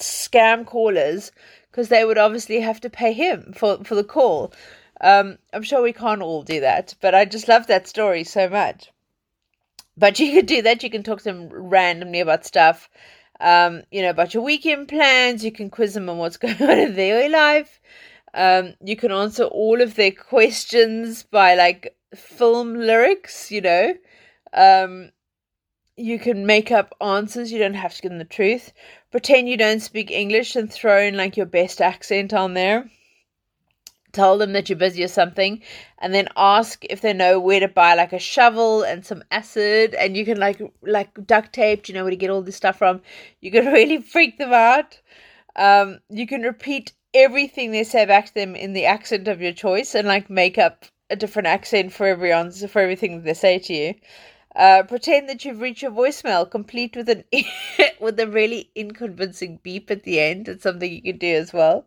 scam 0.00 0.64
callers 0.64 1.32
because 1.70 1.88
they 1.88 2.04
would 2.04 2.18
obviously 2.18 2.60
have 2.60 2.80
to 2.80 2.90
pay 2.90 3.12
him 3.12 3.52
for, 3.54 3.82
for 3.84 3.94
the 3.94 4.04
call. 4.04 4.52
Um, 5.02 5.38
I'm 5.52 5.64
sure 5.64 5.82
we 5.82 5.92
can't 5.92 6.22
all 6.22 6.42
do 6.42 6.60
that, 6.60 6.94
but 7.00 7.14
I 7.14 7.24
just 7.24 7.48
love 7.48 7.66
that 7.66 7.88
story 7.88 8.22
so 8.22 8.48
much. 8.48 8.92
But 9.96 10.20
you 10.20 10.30
can 10.32 10.46
do 10.46 10.62
that. 10.62 10.82
You 10.82 10.90
can 10.90 11.02
talk 11.02 11.18
to 11.18 11.24
them 11.24 11.48
randomly 11.50 12.20
about 12.20 12.46
stuff, 12.46 12.88
um, 13.40 13.82
you 13.90 14.00
know, 14.00 14.10
about 14.10 14.32
your 14.32 14.44
weekend 14.44 14.88
plans. 14.88 15.44
You 15.44 15.50
can 15.50 15.70
quiz 15.70 15.94
them 15.94 16.08
on 16.08 16.18
what's 16.18 16.36
going 16.38 16.62
on 16.62 16.78
in 16.78 16.94
their 16.94 17.28
life. 17.28 17.80
Um, 18.32 18.74
you 18.80 18.96
can 18.96 19.10
answer 19.10 19.44
all 19.44 19.82
of 19.82 19.96
their 19.96 20.12
questions 20.12 21.24
by 21.24 21.56
like 21.56 21.96
film 22.14 22.74
lyrics, 22.74 23.50
you 23.50 23.60
know. 23.60 23.94
Um, 24.54 25.10
you 25.96 26.18
can 26.18 26.46
make 26.46 26.70
up 26.70 26.94
answers. 27.00 27.50
You 27.50 27.58
don't 27.58 27.74
have 27.74 27.94
to 27.94 28.02
give 28.02 28.12
them 28.12 28.18
the 28.18 28.24
truth. 28.24 28.72
Pretend 29.10 29.48
you 29.48 29.56
don't 29.56 29.80
speak 29.80 30.10
English 30.12 30.54
and 30.54 30.72
throw 30.72 31.00
in 31.02 31.16
like 31.16 31.36
your 31.36 31.46
best 31.46 31.82
accent 31.82 32.32
on 32.32 32.54
there 32.54 32.88
tell 34.12 34.38
them 34.38 34.52
that 34.52 34.68
you're 34.68 34.78
busy 34.78 35.02
or 35.02 35.08
something 35.08 35.60
and 35.98 36.14
then 36.14 36.28
ask 36.36 36.84
if 36.90 37.00
they 37.00 37.12
know 37.12 37.38
where 37.40 37.60
to 37.60 37.68
buy 37.68 37.94
like 37.94 38.12
a 38.12 38.18
shovel 38.18 38.82
and 38.82 39.04
some 39.04 39.22
acid 39.30 39.94
and 39.94 40.16
you 40.16 40.24
can 40.24 40.38
like 40.38 40.60
like 40.82 41.10
duct 41.26 41.52
tape 41.52 41.82
do 41.82 41.92
you 41.92 41.98
know 41.98 42.04
where 42.04 42.10
to 42.10 42.16
get 42.16 42.30
all 42.30 42.42
this 42.42 42.56
stuff 42.56 42.78
from 42.78 43.00
you 43.40 43.50
can 43.50 43.66
really 43.72 44.00
freak 44.00 44.38
them 44.38 44.52
out 44.52 45.00
um 45.56 45.98
you 46.08 46.26
can 46.26 46.42
repeat 46.42 46.92
everything 47.14 47.70
they 47.70 47.84
say 47.84 48.04
back 48.04 48.26
to 48.26 48.34
them 48.34 48.54
in 48.54 48.72
the 48.72 48.86
accent 48.86 49.28
of 49.28 49.40
your 49.40 49.52
choice 49.52 49.94
and 49.94 50.08
like 50.08 50.30
make 50.30 50.58
up 50.58 50.84
a 51.10 51.16
different 51.16 51.48
accent 51.48 51.92
for 51.92 52.06
every 52.06 52.32
answer 52.32 52.66
for 52.68 52.80
everything 52.80 53.22
they 53.22 53.34
say 53.34 53.58
to 53.58 53.74
you 53.74 53.94
uh, 54.54 54.82
pretend 54.82 55.28
that 55.28 55.44
you've 55.44 55.60
reached 55.60 55.82
your 55.82 55.90
voicemail, 55.90 56.50
complete 56.50 56.94
with 56.94 57.08
an 57.08 57.24
with 58.00 58.20
a 58.20 58.28
really 58.28 58.70
inconvincing 58.74 59.58
beep 59.62 59.90
at 59.90 60.04
the 60.04 60.20
end. 60.20 60.48
It's 60.48 60.62
something 60.62 60.92
you 60.92 61.02
can 61.02 61.18
do 61.18 61.34
as 61.34 61.52
well. 61.52 61.86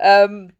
Um, 0.00 0.50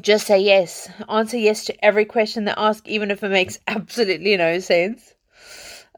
just 0.00 0.26
say 0.26 0.38
yes. 0.40 0.90
Answer 1.08 1.38
yes 1.38 1.64
to 1.66 1.84
every 1.84 2.04
question 2.04 2.44
they 2.44 2.52
ask, 2.56 2.86
even 2.86 3.10
if 3.10 3.22
it 3.22 3.30
makes 3.30 3.58
absolutely 3.66 4.36
no 4.36 4.58
sense. 4.58 5.14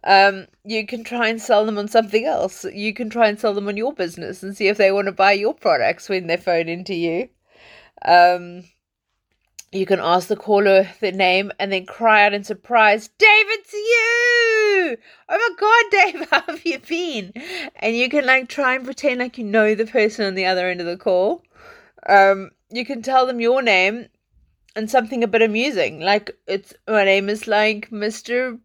Um, 0.02 0.47
you 0.64 0.87
can 0.87 1.04
try 1.04 1.28
and 1.28 1.40
sell 1.40 1.66
them 1.66 1.76
on 1.76 1.88
something 1.88 2.25
else. 2.25 2.64
You 2.64 2.94
can 2.94 3.11
try 3.11 3.28
and 3.28 3.38
sell 3.38 3.52
them 3.52 3.68
on 3.68 3.76
your 3.76 3.92
business 3.92 4.42
and 4.42 4.56
see 4.56 4.68
if 4.68 4.78
they 4.78 4.92
want 4.92 5.06
to 5.06 5.12
buy 5.12 5.32
your 5.32 5.54
products 5.54 6.09
when 6.09 6.26
they 6.26 6.37
phone 6.37 6.68
into 6.68 6.94
you. 6.94 7.28
Um, 8.02 8.64
you 9.73 9.87
can 9.87 10.00
ask 10.00 10.28
the 10.28 10.37
caller 10.37 10.88
the 11.00 11.12
name 11.12 11.52
and 11.59 11.73
then 11.73 11.87
cry 11.87 12.25
out 12.25 12.32
in 12.32 12.42
surprise, 12.44 13.09
Dave, 13.18 13.28
it's 13.30 13.73
you! 13.73 14.97
Oh 15.28 15.38
my 15.38 15.50
god, 15.59 16.12
Dave, 16.12 16.28
how 16.30 16.42
have 16.42 16.64
you 16.64 16.78
been? 16.78 17.32
And 17.76 17.94
you 17.94 18.09
can 18.09 18.25
like 18.25 18.49
try 18.49 18.75
and 18.75 18.85
pretend 18.85 19.20
like 19.20 19.38
you 19.38 19.44
know 19.44 19.75
the 19.75 19.87
person 19.87 20.25
on 20.25 20.35
the 20.35 20.47
other 20.47 20.68
end 20.68 20.80
of 20.80 20.87
the 20.87 20.97
call. 20.97 21.42
Um, 22.09 22.50
you 22.71 22.85
can 22.85 23.03
tell 23.03 23.27
them 23.27 23.41
your 23.41 23.62
name 23.62 24.09
and 24.77 24.91
something 24.91 25.25
a 25.25 25.29
bit 25.29 25.43
amusing, 25.43 26.00
like 26.00 26.37
it's 26.47 26.73
my 26.87 27.05
name 27.05 27.29
is 27.29 27.47
like 27.47 27.91
Mr. 27.91 28.59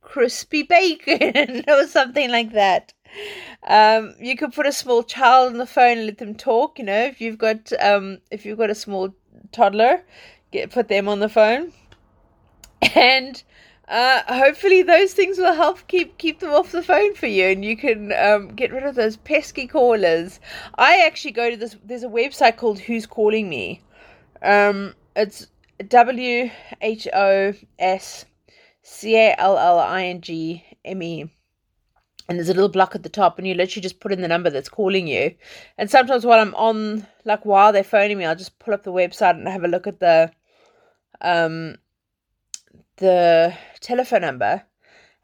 Crispy 0.00 0.62
Bacon 0.62 1.64
or 1.68 1.86
something 1.86 2.30
like 2.30 2.52
that. 2.52 2.92
Um, 3.64 4.14
you 4.18 4.36
could 4.36 4.52
put 4.52 4.66
a 4.66 4.72
small 4.72 5.02
child 5.02 5.52
on 5.52 5.58
the 5.58 5.66
phone 5.66 5.98
and 5.98 6.06
let 6.06 6.18
them 6.18 6.34
talk. 6.34 6.78
You 6.78 6.86
know, 6.86 7.04
if 7.04 7.20
you've 7.20 7.38
got 7.38 7.72
um, 7.80 8.18
if 8.30 8.46
you've 8.46 8.58
got 8.58 8.70
a 8.70 8.74
small 8.74 9.14
toddler, 9.52 10.02
get 10.50 10.70
put 10.70 10.88
them 10.88 11.08
on 11.08 11.20
the 11.20 11.28
phone, 11.28 11.72
and 12.94 13.42
uh, 13.92 14.22
hopefully 14.26 14.82
those 14.82 15.12
things 15.12 15.36
will 15.36 15.52
help 15.52 15.86
keep 15.86 16.16
keep 16.16 16.40
them 16.40 16.50
off 16.50 16.72
the 16.72 16.82
phone 16.82 17.14
for 17.14 17.26
you, 17.26 17.48
and 17.48 17.62
you 17.62 17.76
can 17.76 18.10
um, 18.12 18.48
get 18.48 18.72
rid 18.72 18.84
of 18.84 18.94
those 18.94 19.18
pesky 19.18 19.66
callers. 19.66 20.40
I 20.76 21.02
actually 21.04 21.32
go 21.32 21.50
to 21.50 21.58
this. 21.58 21.76
There's 21.84 22.02
a 22.02 22.08
website 22.08 22.56
called 22.56 22.78
Who's 22.78 23.04
Calling 23.04 23.50
Me. 23.50 23.82
Um, 24.40 24.94
it's 25.14 25.46
W 25.88 26.50
H 26.80 27.06
O 27.12 27.52
S 27.78 28.24
C 28.82 29.14
A 29.14 29.34
L 29.38 29.58
L 29.58 29.78
I 29.78 30.04
N 30.04 30.22
G 30.22 30.64
M 30.86 31.02
E. 31.02 31.30
And 32.30 32.38
there's 32.38 32.48
a 32.48 32.54
little 32.54 32.70
block 32.70 32.94
at 32.94 33.02
the 33.02 33.10
top, 33.10 33.36
and 33.36 33.46
you 33.46 33.52
literally 33.52 33.82
just 33.82 34.00
put 34.00 34.12
in 34.12 34.22
the 34.22 34.28
number 34.28 34.48
that's 34.48 34.70
calling 34.70 35.06
you. 35.06 35.34
And 35.76 35.90
sometimes 35.90 36.24
while 36.24 36.40
I'm 36.40 36.54
on, 36.54 37.06
like 37.26 37.44
while 37.44 37.74
they're 37.74 37.84
phoning 37.84 38.16
me, 38.16 38.24
I'll 38.24 38.36
just 38.36 38.58
pull 38.58 38.72
up 38.72 38.84
the 38.84 38.92
website 38.92 39.36
and 39.36 39.46
have 39.48 39.64
a 39.64 39.68
look 39.68 39.86
at 39.86 40.00
the 40.00 40.32
um 41.20 41.76
the 42.96 43.54
telephone 43.80 44.20
number 44.20 44.62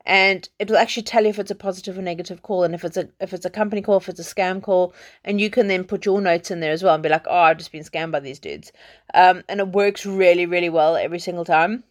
and 0.08 0.48
it 0.58 0.70
will 0.70 0.78
actually 0.78 1.02
tell 1.02 1.24
you 1.24 1.28
if 1.28 1.38
it's 1.38 1.50
a 1.50 1.54
positive 1.54 1.98
or 1.98 2.02
negative 2.02 2.40
call 2.40 2.64
and 2.64 2.74
if 2.74 2.82
it's 2.82 2.96
a 2.96 3.08
if 3.20 3.34
it's 3.34 3.44
a 3.44 3.50
company 3.50 3.82
call 3.82 3.98
if 3.98 4.08
it's 4.08 4.18
a 4.18 4.34
scam 4.34 4.62
call 4.62 4.94
and 5.22 5.40
you 5.40 5.50
can 5.50 5.68
then 5.68 5.84
put 5.84 6.06
your 6.06 6.20
notes 6.20 6.50
in 6.50 6.60
there 6.60 6.72
as 6.72 6.82
well 6.82 6.94
and 6.94 7.02
be 7.02 7.10
like 7.10 7.26
oh 7.28 7.38
i've 7.38 7.58
just 7.58 7.70
been 7.70 7.84
scammed 7.84 8.10
by 8.10 8.20
these 8.20 8.38
dudes. 8.38 8.72
Um, 9.12 9.42
and 9.48 9.60
it 9.60 9.68
works 9.68 10.06
really 10.06 10.46
really 10.46 10.70
well 10.70 10.96
every 10.96 11.18
single 11.18 11.44
time. 11.44 11.84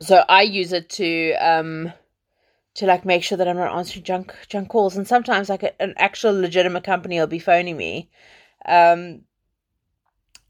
So 0.00 0.24
i 0.28 0.42
use 0.42 0.72
it 0.72 0.90
to 0.90 1.34
um 1.34 1.92
to 2.74 2.86
like 2.86 3.04
make 3.04 3.22
sure 3.22 3.38
that 3.38 3.46
i'm 3.46 3.56
not 3.56 3.76
answering 3.76 4.04
junk 4.04 4.34
junk 4.48 4.68
calls 4.68 4.96
and 4.96 5.06
sometimes 5.06 5.48
like 5.48 5.62
a, 5.62 5.80
an 5.80 5.94
actual 5.96 6.32
legitimate 6.32 6.84
company 6.84 7.20
will 7.20 7.26
be 7.26 7.38
phoning 7.38 7.76
me 7.76 8.10
um 8.66 9.20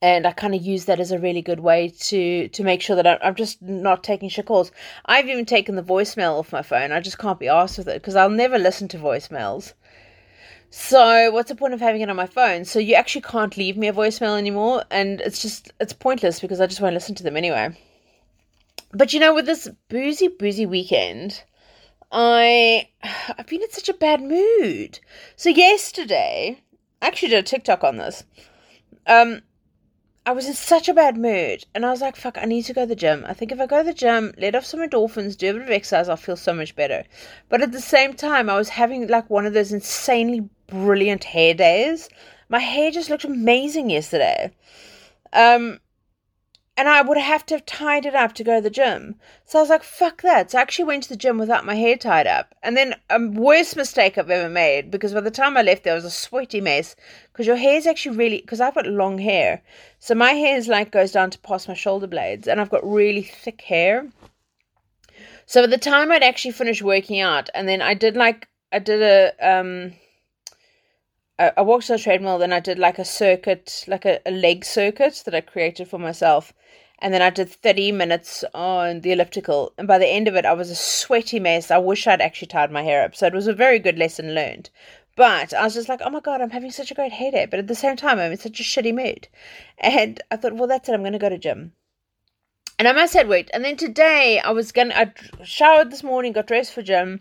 and 0.03 0.27
I 0.27 0.33
kind 0.33 0.53
of 0.53 0.61
use 0.61 0.87
that 0.87 0.99
as 0.99 1.13
a 1.13 1.19
really 1.19 1.43
good 1.43 1.61
way 1.61 1.89
to 1.89 2.49
to 2.49 2.65
make 2.65 2.83
sure 2.83 2.97
that 2.97 3.25
I'm 3.25 3.37
just 3.37 3.63
not 3.63 4.03
taking 4.03 4.29
shit 4.29 4.47
calls. 4.47 4.73
I've 5.07 5.29
even 5.29 5.47
taken 5.47 5.77
the 5.77 5.83
voicemail 5.83 6.39
off 6.41 6.53
my 6.53 6.63
phone. 6.63 6.91
I 6.91 7.01
just 7.01 7.19
can't 7.19 7.39
be 7.39 7.49
asked 7.49 7.79
with 7.79 7.89
it 7.89 8.03
because 8.03 8.17
I'll 8.17 8.29
never 8.29 8.59
listen 8.59 8.89
to 8.89 8.99
voicemails. 8.99 9.75
So 10.71 11.31
what's 11.31 11.51
the 11.51 11.55
point 11.55 11.73
of 11.75 11.81
having 11.81 12.01
it 12.01 12.11
on 12.11 12.17
my 12.17 12.27
phone? 12.27 12.65
So 12.65 12.81
you 12.81 12.95
actually 12.95 13.21
can't 13.23 13.57
leave 13.57 13.77
me 13.77 13.87
a 13.89 13.93
voicemail 13.93 14.37
anymore, 14.37 14.83
and 14.91 15.21
it's 15.21 15.41
just 15.41 15.73
it's 15.81 15.93
pointless 15.93 16.41
because 16.41 16.61
I 16.61 16.67
just 16.67 16.81
won't 16.81 16.95
listen 16.95 17.15
to 17.17 17.23
them 17.23 17.37
anyway. 17.37 17.77
But 18.93 19.15
you 19.15 19.21
know, 19.21 19.33
with 19.33 19.47
this 19.47 19.69
boozy 19.89 20.27
boozy 20.27 20.67
weekend, 20.67 21.45
I 22.11 22.89
I've 23.39 23.47
been 23.47 23.63
in 23.63 23.71
such 23.71 23.89
a 23.89 23.95
bad 23.95 24.21
mood. 24.21 24.99
So 25.37 25.49
yesterday, 25.49 26.61
I 27.01 27.07
actually 27.07 27.29
did 27.29 27.39
a 27.39 27.43
TikTok 27.45 27.85
on 27.85 27.99
this. 27.99 28.25
Um, 29.07 29.43
I 30.25 30.31
was 30.31 30.47
in 30.47 30.55
such 30.55 30.89
a 30.89 30.95
bad 30.95 31.17
mood, 31.17 31.65
and 31.75 31.85
I 31.85 31.91
was 31.91 32.01
like, 32.01 32.15
"Fuck, 32.15 32.39
I 32.39 32.45
need 32.45 32.63
to 32.67 32.73
go 32.73 32.83
to 32.83 32.87
the 32.87 32.95
gym." 32.95 33.25
I 33.27 33.35
think 33.35 33.51
if 33.51 33.59
I 33.59 33.67
go 33.67 33.79
to 33.79 33.85
the 33.85 33.93
gym, 33.93 34.33
let 34.39 34.55
off 34.55 34.65
some 34.65 34.79
endorphins, 34.79 35.37
do 35.37 35.51
a 35.51 35.55
bit 35.55 35.63
of 35.63 35.71
exercise, 35.71 36.09
I'll 36.09 36.17
feel 36.17 36.37
so 36.37 36.55
much 36.55 36.77
better. 36.77 37.03
But 37.49 37.61
at 37.61 37.73
the 37.73 37.81
same 37.81 38.15
time, 38.15 38.49
I 38.49 38.57
was 38.57 38.69
having 38.69 39.09
like 39.09 39.29
one 39.29 39.47
of 39.47 39.53
those 39.53 39.73
insanely 39.73 40.49
brilliant 40.69 41.25
hair 41.25 41.55
days. 41.55 42.09
My 42.49 42.61
hair 42.61 42.93
just 42.93 43.11
looked 43.11 43.25
amazing 43.25 43.91
yesterday. 43.91 44.53
Um, 45.33 45.81
and 46.83 46.89
I 46.89 47.01
would 47.01 47.17
have 47.17 47.47
to 47.47 47.55
have 47.55 47.65
tied 47.65 48.07
it 48.07 48.17
up 48.17 48.33
to 48.33 48.43
go 48.43 48.57
to 48.57 48.61
the 48.61 48.69
gym. 48.69 49.15
So 49.45 49.61
I 49.61 49.63
was 49.63 49.71
like, 49.71 49.85
fuck 49.85 50.23
that. 50.23 50.51
So 50.51 50.59
I 50.59 50.63
actually 50.63 50.87
went 50.87 51.05
to 51.05 51.11
the 51.11 51.17
gym 51.17 51.39
without 51.39 51.65
my 51.65 51.77
hair 51.77 51.97
tied 51.97 52.27
up. 52.27 52.57
And 52.61 52.77
then 52.77 52.97
a 53.09 53.25
worst 53.25 53.77
mistake 53.77 54.19
I've 54.19 54.29
ever 54.29 54.49
made 54.49 54.91
because 54.91 55.15
by 55.15 55.21
the 55.21 55.31
time 55.31 55.57
I 55.57 55.63
left 55.63 55.85
there 55.85 55.95
was 55.95 56.05
a 56.05 56.11
sweaty 56.11 56.61
mess 56.61 56.97
because 57.33 57.47
your 57.47 57.55
hair 57.55 57.77
is 57.77 57.87
actually 57.87 58.17
really 58.17 58.41
because 58.41 58.61
I've 58.61 58.75
got 58.75 58.89
long 58.89 59.19
hair. 59.19 59.63
So 60.01 60.17
my 60.17 60.33
hair 60.33 60.57
is 60.57 60.67
like 60.67 60.91
goes 60.91 61.13
down 61.13 61.31
to 61.31 61.39
past 61.39 61.69
my 61.69 61.75
shoulder 61.75 62.09
blades 62.09 62.49
and 62.49 62.61
I've 62.61 62.71
got 62.71 62.85
really 62.85 63.23
thick 63.23 63.61
hair. 63.61 64.09
So 65.47 65.63
by 65.63 65.69
the 65.69 65.79
time 65.79 66.11
I'd 66.11 66.25
actually 66.25 66.51
finished 66.51 66.83
working 66.83 67.21
out 67.21 67.49
and 67.55 67.69
then 67.69 67.81
I 67.81 67.95
did 67.95 68.17
like 68.17 68.49
I 68.73 68.81
did 68.81 69.03
a 69.03 69.57
um 69.57 69.93
I 71.57 71.63
walked 71.63 71.91
on 71.91 71.97
a 71.97 71.99
treadmill, 71.99 72.39
then 72.39 72.53
I 72.53 72.61
did 72.61 72.79
like 72.79 72.99
a 72.99 73.05
circuit, 73.05 73.85
like 73.87 74.05
a, 74.05 74.21
a 74.27 74.31
leg 74.31 74.65
circuit 74.65 75.23
that 75.25 75.35
I 75.35 75.41
created 75.41 75.89
for 75.89 75.99
myself. 75.99 76.53
And 76.99 77.13
then 77.13 77.23
I 77.23 77.31
did 77.31 77.51
30 77.51 77.93
minutes 77.93 78.45
on 78.55 79.01
the 79.01 79.13
elliptical. 79.13 79.73
And 79.77 79.89
by 79.89 79.99
the 79.99 80.07
end 80.07 80.29
of 80.29 80.37
it, 80.37 80.45
I 80.45 80.53
was 80.53 80.71
a 80.71 80.77
sweaty 80.77 81.41
mess. 81.41 81.71
I 81.71 81.79
wish 81.79 82.07
I'd 82.07 82.21
actually 82.21 82.49
tied 82.49 82.71
my 82.71 82.83
hair 82.83 83.05
up. 83.05 83.17
So 83.17 83.27
it 83.27 83.35
was 83.35 83.49
a 83.49 83.53
very 83.53 83.79
good 83.79 83.99
lesson 83.99 84.35
learned. 84.35 84.71
But 85.17 85.53
I 85.53 85.65
was 85.65 85.75
just 85.75 85.89
like, 85.89 86.01
oh 86.05 86.11
my 86.11 86.21
God, 86.21 86.41
I'm 86.41 86.51
having 86.51 86.71
such 86.71 86.91
a 86.91 86.95
great 86.95 87.13
headache. 87.13 87.51
But 87.51 87.59
at 87.59 87.67
the 87.67 87.75
same 87.75 87.97
time, 87.97 88.19
I'm 88.19 88.33
in 88.33 88.39
such 88.39 88.61
a 88.61 88.63
shitty 88.63 88.95
mood. 88.95 89.29
And 89.79 90.23
I 90.31 90.37
thought, 90.37 90.55
well, 90.55 90.69
that's 90.69 90.89
it. 90.89 90.93
I'm 90.93 91.03
going 91.03 91.13
to 91.13 91.19
go 91.19 91.29
to 91.29 91.39
gym. 91.39 91.73
And 92.79 92.87
I 92.87 92.93
must 92.93 93.15
have 93.15 93.29
wait. 93.29 93.51
And 93.53 93.65
then 93.65 93.77
today, 93.77 94.41
I 94.41 94.51
was 94.51 94.71
going 94.71 94.89
to, 94.89 94.99
I 94.99 95.13
showered 95.45 95.91
this 95.91 96.03
morning, 96.05 96.33
got 96.33 96.47
dressed 96.47 96.73
for 96.73 96.83
gym 96.83 97.21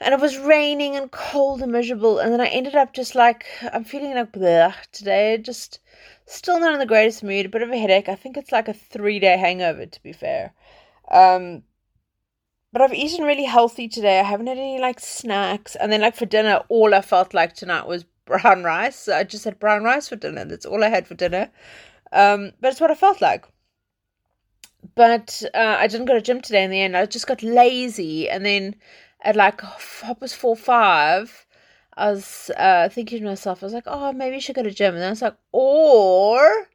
and 0.00 0.14
it 0.14 0.20
was 0.20 0.38
raining 0.38 0.96
and 0.96 1.10
cold 1.10 1.60
and 1.60 1.72
miserable. 1.72 2.18
And 2.18 2.32
then 2.32 2.40
I 2.40 2.46
ended 2.46 2.74
up 2.74 2.94
just 2.94 3.14
like 3.14 3.44
I'm 3.72 3.84
feeling 3.84 4.14
like 4.14 4.32
bleh 4.32 4.74
today. 4.92 5.38
Just 5.38 5.80
still 6.26 6.58
not 6.58 6.72
in 6.72 6.78
the 6.78 6.86
greatest 6.86 7.22
mood. 7.22 7.46
A 7.46 7.48
bit 7.50 7.62
of 7.62 7.70
a 7.70 7.78
headache. 7.78 8.08
I 8.08 8.14
think 8.14 8.36
it's 8.36 8.52
like 8.52 8.68
a 8.68 8.72
three 8.72 9.18
day 9.18 9.36
hangover. 9.36 9.86
To 9.86 10.02
be 10.02 10.12
fair, 10.12 10.54
um, 11.10 11.62
but 12.72 12.82
I've 12.82 12.94
eaten 12.94 13.24
really 13.24 13.44
healthy 13.44 13.88
today. 13.88 14.20
I 14.20 14.24
haven't 14.24 14.46
had 14.46 14.58
any 14.58 14.80
like 14.80 15.00
snacks. 15.00 15.76
And 15.76 15.92
then 15.92 16.00
like 16.00 16.16
for 16.16 16.26
dinner, 16.26 16.62
all 16.68 16.94
I 16.94 17.02
felt 17.02 17.34
like 17.34 17.54
tonight 17.54 17.86
was 17.86 18.04
brown 18.24 18.64
rice. 18.64 18.96
So 18.96 19.14
I 19.16 19.24
just 19.24 19.44
had 19.44 19.58
brown 19.58 19.82
rice 19.84 20.08
for 20.08 20.16
dinner. 20.16 20.44
That's 20.44 20.66
all 20.66 20.82
I 20.82 20.88
had 20.88 21.06
for 21.06 21.14
dinner. 21.14 21.50
Um, 22.12 22.52
but 22.60 22.72
it's 22.72 22.80
what 22.80 22.90
I 22.90 22.94
felt 22.94 23.20
like. 23.20 23.46
But 24.94 25.42
uh, 25.54 25.76
I 25.78 25.86
didn't 25.88 26.06
go 26.06 26.14
to 26.14 26.22
gym 26.22 26.40
today 26.40 26.64
in 26.64 26.70
the 26.70 26.80
end. 26.80 26.96
I 26.96 27.04
just 27.06 27.26
got 27.26 27.42
lazy, 27.42 28.30
and 28.30 28.46
then 28.46 28.76
at 29.22 29.36
like 29.36 29.60
half 29.60 30.20
past 30.20 30.36
four 30.36 30.56
five, 30.56 31.46
I 31.96 32.12
was 32.12 32.50
uh, 32.56 32.88
thinking 32.88 33.20
to 33.20 33.24
myself, 33.26 33.62
I 33.62 33.66
was 33.66 33.72
like, 33.72 33.84
oh, 33.86 34.12
maybe 34.12 34.36
you 34.36 34.40
should 34.40 34.56
go 34.56 34.62
to 34.62 34.70
gym. 34.70 34.94
And 34.94 35.02
then 35.02 35.08
I 35.08 35.10
was 35.10 35.22
like, 35.22 35.36
or 35.52 36.66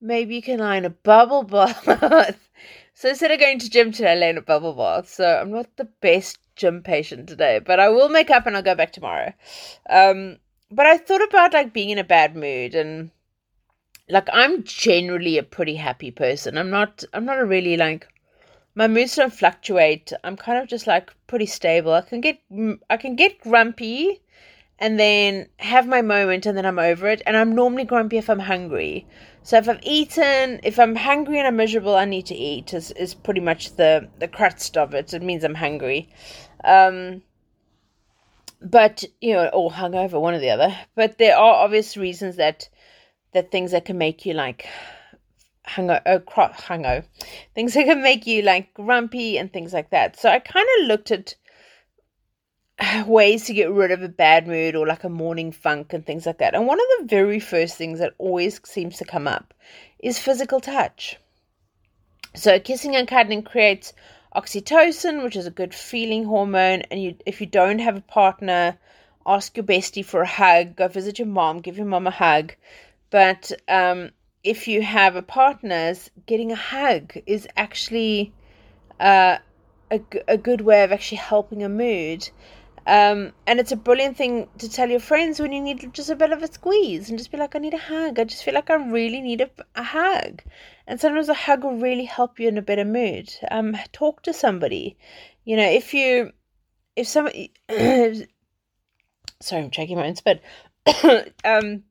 maybe 0.00 0.34
you 0.34 0.42
can 0.42 0.58
lie 0.58 0.76
in 0.76 0.84
a 0.84 0.90
bubble 0.90 1.44
bath. 1.44 1.84
so 2.94 3.08
instead 3.08 3.30
of 3.30 3.38
going 3.38 3.58
to 3.60 3.70
gym 3.70 3.92
today, 3.92 4.12
I 4.12 4.16
lay 4.16 4.30
in 4.30 4.38
a 4.38 4.42
bubble 4.42 4.74
bath. 4.74 5.08
So 5.08 5.24
I'm 5.24 5.50
not 5.50 5.76
the 5.76 5.84
best 5.84 6.38
gym 6.56 6.82
patient 6.82 7.28
today, 7.28 7.60
but 7.64 7.80
I 7.80 7.88
will 7.88 8.08
make 8.08 8.30
up 8.30 8.46
and 8.46 8.56
I'll 8.56 8.62
go 8.62 8.74
back 8.74 8.92
tomorrow. 8.92 9.32
Um, 9.88 10.38
but 10.70 10.86
I 10.86 10.98
thought 10.98 11.22
about 11.22 11.52
like 11.52 11.72
being 11.72 11.90
in 11.90 11.98
a 11.98 12.04
bad 12.04 12.34
mood 12.34 12.74
and 12.74 13.10
like 14.08 14.28
I'm 14.32 14.64
generally 14.64 15.38
a 15.38 15.42
pretty 15.42 15.76
happy 15.76 16.10
person. 16.10 16.58
I'm 16.58 16.70
not 16.70 17.04
I'm 17.12 17.24
not 17.24 17.38
a 17.38 17.46
really 17.46 17.76
like 17.76 18.08
my 18.74 18.88
moods 18.88 19.16
don't 19.16 19.32
fluctuate. 19.32 20.12
I'm 20.24 20.36
kind 20.36 20.58
of 20.58 20.68
just 20.68 20.86
like 20.86 21.12
pretty 21.26 21.46
stable. 21.46 21.92
I 21.92 22.02
can 22.02 22.20
get 22.20 22.38
I 22.88 22.96
can 22.96 23.16
get 23.16 23.40
grumpy 23.40 24.20
and 24.78 24.98
then 24.98 25.48
have 25.58 25.86
my 25.86 26.02
moment 26.02 26.46
and 26.46 26.56
then 26.56 26.66
I'm 26.66 26.78
over 26.78 27.06
it. 27.08 27.22
And 27.26 27.36
I'm 27.36 27.54
normally 27.54 27.84
grumpy 27.84 28.18
if 28.18 28.28
I'm 28.28 28.40
hungry. 28.40 29.06
So 29.42 29.56
if 29.58 29.68
I've 29.68 29.82
eaten, 29.82 30.60
if 30.62 30.78
I'm 30.78 30.96
hungry 30.96 31.38
and 31.38 31.46
I'm 31.46 31.56
miserable, 31.56 31.94
I 31.94 32.04
need 32.04 32.26
to 32.26 32.34
eat 32.34 32.72
is, 32.74 32.90
is 32.92 33.14
pretty 33.14 33.40
much 33.40 33.76
the, 33.76 34.08
the 34.18 34.28
crust 34.28 34.76
of 34.76 34.94
it. 34.94 35.12
It 35.12 35.22
means 35.22 35.44
I'm 35.44 35.54
hungry. 35.54 36.08
Um, 36.64 37.22
but, 38.60 39.04
you 39.20 39.34
know, 39.34 39.48
or 39.48 39.70
hungover, 39.70 40.20
one 40.20 40.34
or 40.34 40.38
the 40.38 40.50
other. 40.50 40.76
But 40.94 41.18
there 41.18 41.36
are 41.36 41.64
obvious 41.64 41.96
reasons 41.96 42.36
that 42.36 42.68
that 43.32 43.50
things 43.50 43.70
that 43.70 43.84
can 43.84 43.96
make 43.96 44.26
you 44.26 44.34
like 44.34 44.66
hango 45.66 46.00
uh, 46.06 46.48
hango 46.52 47.04
things 47.54 47.74
that 47.74 47.84
can 47.84 48.02
make 48.02 48.26
you 48.26 48.42
like 48.42 48.74
grumpy 48.74 49.38
and 49.38 49.52
things 49.52 49.72
like 49.72 49.90
that 49.90 50.18
so 50.18 50.28
i 50.28 50.38
kind 50.38 50.66
of 50.80 50.86
looked 50.86 51.10
at 51.10 51.34
ways 53.06 53.44
to 53.44 53.54
get 53.54 53.70
rid 53.70 53.90
of 53.90 54.02
a 54.02 54.08
bad 54.08 54.46
mood 54.46 54.74
or 54.74 54.86
like 54.86 55.04
a 55.04 55.08
morning 55.08 55.52
funk 55.52 55.92
and 55.92 56.04
things 56.04 56.26
like 56.26 56.38
that. 56.38 56.54
And 56.54 56.66
one 56.66 56.80
of 56.80 56.86
the 56.98 57.06
very 57.06 57.40
first 57.40 57.76
things 57.76 57.98
that 57.98 58.14
always 58.18 58.60
seems 58.64 58.96
to 58.98 59.04
come 59.04 59.28
up 59.28 59.54
is 59.98 60.18
physical 60.18 60.60
touch. 60.60 61.16
So 62.34 62.58
kissing 62.58 62.96
and 62.96 63.06
cuddling 63.06 63.42
creates 63.42 63.92
oxytocin, 64.34 65.22
which 65.22 65.36
is 65.36 65.46
a 65.46 65.50
good 65.50 65.74
feeling 65.74 66.24
hormone. 66.24 66.82
And 66.90 67.02
you, 67.02 67.16
if 67.26 67.40
you 67.40 67.46
don't 67.46 67.78
have 67.78 67.96
a 67.96 68.02
partner, 68.02 68.78
ask 69.26 69.56
your 69.56 69.64
bestie 69.64 70.04
for 70.04 70.22
a 70.22 70.26
hug. 70.26 70.76
Go 70.76 70.88
visit 70.88 71.18
your 71.18 71.28
mom, 71.28 71.60
give 71.60 71.76
your 71.76 71.86
mom 71.86 72.06
a 72.06 72.10
hug. 72.10 72.54
But 73.10 73.52
um, 73.68 74.10
if 74.44 74.68
you 74.68 74.82
have 74.82 75.16
a 75.16 75.22
partner, 75.22 75.94
getting 76.26 76.52
a 76.52 76.56
hug 76.56 77.14
is 77.26 77.46
actually 77.56 78.32
uh, 78.98 79.38
a, 79.90 80.00
a 80.26 80.36
good 80.36 80.60
way 80.62 80.82
of 80.84 80.92
actually 80.92 81.18
helping 81.18 81.62
a 81.62 81.68
mood. 81.68 82.28
Um, 82.84 83.32
and 83.46 83.60
it's 83.60 83.70
a 83.70 83.76
brilliant 83.76 84.16
thing 84.16 84.48
to 84.58 84.68
tell 84.68 84.90
your 84.90 84.98
friends 84.98 85.38
when 85.38 85.52
you 85.52 85.60
need 85.60 85.94
just 85.94 86.10
a 86.10 86.16
bit 86.16 86.32
of 86.32 86.42
a 86.42 86.52
squeeze 86.52 87.08
and 87.08 87.18
just 87.18 87.30
be 87.30 87.38
like, 87.38 87.54
I 87.54 87.60
need 87.60 87.74
a 87.74 87.78
hug. 87.78 88.18
I 88.18 88.24
just 88.24 88.42
feel 88.42 88.54
like 88.54 88.70
I 88.70 88.74
really 88.74 89.20
need 89.20 89.40
a, 89.40 89.50
a 89.76 89.84
hug. 89.84 90.42
And 90.86 91.00
sometimes 91.00 91.28
a 91.28 91.34
hug 91.34 91.62
will 91.62 91.76
really 91.76 92.04
help 92.04 92.40
you 92.40 92.48
in 92.48 92.58
a 92.58 92.62
better 92.62 92.84
mood. 92.84 93.32
Um, 93.50 93.76
talk 93.92 94.22
to 94.22 94.32
somebody. 94.32 94.96
You 95.44 95.56
know, 95.56 95.68
if 95.68 95.94
you, 95.94 96.32
if 96.96 97.06
somebody, 97.06 97.52
sorry, 99.40 99.62
I'm 99.62 99.70
checking 99.70 99.96
my 99.96 100.08
own 100.08 100.16
spit. 100.16 100.42
um, 101.44 101.84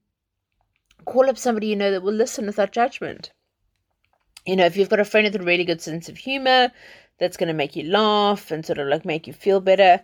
call 1.06 1.30
up 1.30 1.38
somebody 1.38 1.68
you 1.68 1.76
know 1.76 1.92
that 1.92 2.04
will 2.04 2.14
listen 2.14 2.46
without 2.46 2.72
judgment. 2.72 3.32
You 4.46 4.56
know, 4.56 4.66
if 4.66 4.76
you've 4.76 4.90
got 4.90 5.00
a 5.00 5.06
friend 5.06 5.26
with 5.26 5.40
a 5.40 5.46
really 5.46 5.66
good 5.66 5.82
sense 5.82 6.10
of 6.10 6.18
humor 6.18 6.72
that's 7.20 7.38
going 7.38 7.48
to 7.48 7.54
make 7.54 7.76
you 7.76 7.84
laugh 7.84 8.50
and 8.50 8.66
sort 8.66 8.80
of 8.80 8.88
like 8.88 9.06
make 9.06 9.28
you 9.28 9.34
feel 9.34 9.60
better, 9.60 10.04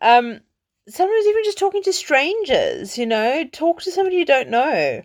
um, 0.00 0.40
sometimes 0.88 1.26
even 1.26 1.44
just 1.44 1.58
talking 1.58 1.82
to 1.82 1.92
strangers, 1.92 2.98
you 2.98 3.06
know, 3.06 3.44
talk 3.52 3.82
to 3.82 3.90
somebody 3.90 4.16
you 4.16 4.24
don't 4.24 4.48
know. 4.48 5.02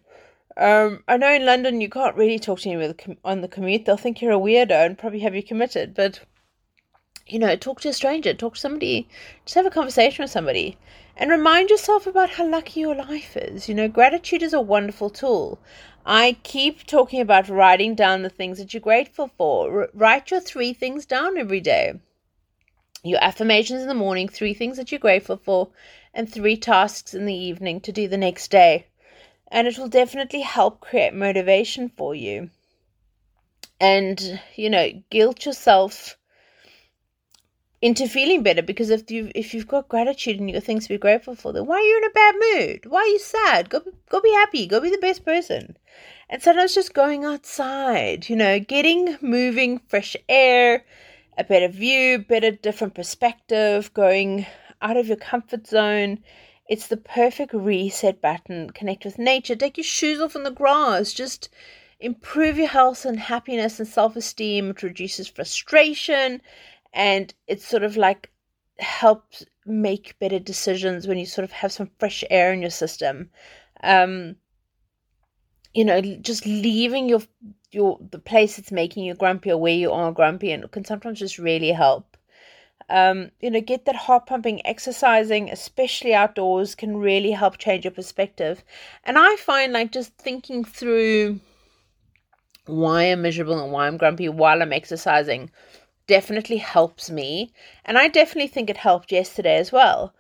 Um, 0.55 1.03
I 1.07 1.17
know 1.17 1.33
in 1.33 1.45
London 1.45 1.81
you 1.81 1.89
can't 1.89 2.15
really 2.15 2.39
talk 2.39 2.59
to 2.59 2.69
anyone 2.69 2.95
on 3.23 3.41
the 3.41 3.47
commute. 3.47 3.85
They'll 3.85 3.97
think 3.97 4.21
you're 4.21 4.33
a 4.33 4.37
weirdo 4.37 4.85
and 4.85 4.97
probably 4.97 5.19
have 5.19 5.35
you 5.35 5.43
committed. 5.43 5.93
But, 5.93 6.19
you 7.27 7.39
know, 7.39 7.55
talk 7.55 7.81
to 7.81 7.89
a 7.89 7.93
stranger, 7.93 8.33
talk 8.33 8.55
to 8.55 8.59
somebody, 8.59 9.07
just 9.45 9.55
have 9.55 9.65
a 9.65 9.71
conversation 9.71 10.23
with 10.23 10.31
somebody. 10.31 10.77
And 11.15 11.29
remind 11.29 11.69
yourself 11.69 12.07
about 12.07 12.31
how 12.31 12.47
lucky 12.47 12.79
your 12.79 12.95
life 12.95 13.37
is. 13.37 13.69
You 13.69 13.75
know, 13.75 13.87
gratitude 13.87 14.41
is 14.41 14.53
a 14.53 14.61
wonderful 14.61 15.09
tool. 15.09 15.59
I 16.05 16.37
keep 16.43 16.85
talking 16.85 17.21
about 17.21 17.49
writing 17.49 17.95
down 17.95 18.23
the 18.23 18.29
things 18.29 18.57
that 18.57 18.73
you're 18.73 18.81
grateful 18.81 19.29
for. 19.37 19.83
R- 19.83 19.89
write 19.93 20.31
your 20.31 20.39
three 20.39 20.73
things 20.73 21.05
down 21.05 21.37
every 21.37 21.61
day 21.61 21.99
your 23.03 23.21
affirmations 23.21 23.81
in 23.81 23.87
the 23.87 23.93
morning, 23.93 24.29
three 24.29 24.53
things 24.53 24.77
that 24.77 24.91
you're 24.91 24.99
grateful 24.99 25.37
for, 25.37 25.69
and 26.13 26.31
three 26.31 26.55
tasks 26.55 27.13
in 27.13 27.25
the 27.25 27.35
evening 27.35 27.81
to 27.81 27.91
do 27.91 28.07
the 28.07 28.17
next 28.17 28.49
day. 28.49 28.87
And 29.49 29.67
it 29.67 29.77
will 29.77 29.89
definitely 29.89 30.41
help 30.41 30.79
create 30.79 31.13
motivation 31.13 31.89
for 31.89 32.15
you. 32.15 32.49
And, 33.79 34.41
you 34.55 34.69
know, 34.69 35.03
guilt 35.09 35.45
yourself 35.45 36.17
into 37.83 38.07
feeling 38.07 38.41
better 38.43 38.61
because 38.61 38.89
if 38.89 39.11
you 39.11 39.29
if 39.35 39.53
you've 39.53 39.67
got 39.67 39.89
gratitude 39.89 40.39
and 40.39 40.49
you've 40.49 40.55
got 40.55 40.63
things 40.63 40.83
to 40.83 40.93
be 40.93 40.97
grateful 40.97 41.35
for, 41.35 41.51
then 41.51 41.65
why 41.65 41.75
are 41.75 41.81
you 41.81 41.97
in 41.97 42.05
a 42.05 42.09
bad 42.11 42.35
mood? 42.39 42.85
Why 42.85 43.01
are 43.01 43.07
you 43.07 43.19
sad? 43.19 43.69
Go 43.69 43.81
go 44.09 44.21
be 44.21 44.31
happy. 44.31 44.65
Go 44.67 44.79
be 44.79 44.89
the 44.89 44.97
best 44.99 45.25
person. 45.25 45.75
And 46.29 46.41
sometimes 46.41 46.73
just 46.73 46.93
going 46.93 47.25
outside, 47.25 48.29
you 48.29 48.37
know, 48.37 48.57
getting 48.57 49.17
moving, 49.19 49.79
fresh 49.79 50.15
air, 50.29 50.85
a 51.37 51.43
better 51.43 51.67
view, 51.67 52.19
better 52.19 52.51
different 52.51 52.95
perspective, 52.95 53.93
going 53.93 54.45
out 54.81 54.95
of 54.95 55.07
your 55.07 55.17
comfort 55.17 55.67
zone. 55.67 56.19
It's 56.69 56.87
the 56.87 56.95
perfect 56.95 57.53
reset 57.53 58.21
button. 58.21 58.69
Connect 58.69 59.03
with 59.03 59.19
nature. 59.19 59.57
Take 59.57 59.75
your 59.75 59.83
shoes 59.83 60.21
off 60.21 60.37
on 60.37 60.43
the 60.43 60.51
grass. 60.51 61.11
Just 61.11 61.49
improve 61.99 62.57
your 62.57 62.67
health 62.67 63.03
and 63.03 63.19
happiness 63.19 63.77
and 63.77 63.89
self 63.89 64.15
esteem. 64.15 64.69
It 64.69 64.83
reduces 64.83 65.27
frustration 65.27 66.41
and 66.93 67.33
it 67.47 67.61
sort 67.61 67.83
of 67.83 67.97
like 67.97 68.31
helps 68.79 69.43
make 69.65 70.17
better 70.19 70.39
decisions 70.39 71.07
when 71.07 71.17
you 71.17 71.25
sort 71.25 71.43
of 71.43 71.51
have 71.51 71.71
some 71.71 71.89
fresh 71.99 72.23
air 72.29 72.53
in 72.53 72.61
your 72.61 72.69
system. 72.69 73.29
Um, 73.83 74.35
you 75.73 75.83
know, 75.83 76.01
just 76.01 76.45
leaving 76.45 77.09
your 77.09 77.21
your 77.71 77.99
the 78.11 78.19
place 78.19 78.57
that's 78.57 78.71
making 78.71 79.03
you 79.03 79.15
grumpy 79.15 79.51
or 79.51 79.57
where 79.57 79.73
you 79.73 79.91
are 79.91 80.11
grumpy 80.11 80.51
and 80.51 80.69
can 80.71 80.85
sometimes 80.85 81.19
just 81.19 81.39
really 81.39 81.71
help. 81.71 82.15
Um, 82.89 83.31
you 83.39 83.49
know, 83.49 83.61
get 83.61 83.85
that 83.85 83.95
heart 83.95 84.27
pumping 84.27 84.65
exercising, 84.67 85.49
especially 85.49 86.13
outdoors, 86.13 86.75
can 86.75 86.97
really 86.97 87.31
help 87.31 87.57
change 87.57 87.85
your 87.85 87.91
perspective. 87.91 88.63
And 89.03 89.17
I 89.17 89.35
find 89.37 89.73
like 89.73 89.91
just 89.91 90.15
thinking 90.17 90.63
through 90.63 91.39
why 92.65 93.03
I'm 93.03 93.21
miserable 93.21 93.61
and 93.61 93.71
why 93.71 93.87
I'm 93.87 93.97
grumpy 93.97 94.29
while 94.29 94.61
I'm 94.61 94.73
exercising 94.73 95.49
definitely 96.07 96.57
helps 96.57 97.09
me. 97.09 97.53
And 97.85 97.97
I 97.97 98.07
definitely 98.07 98.47
think 98.47 98.69
it 98.69 98.77
helped 98.77 99.11
yesterday 99.11 99.57
as 99.57 99.71
well. 99.71 100.13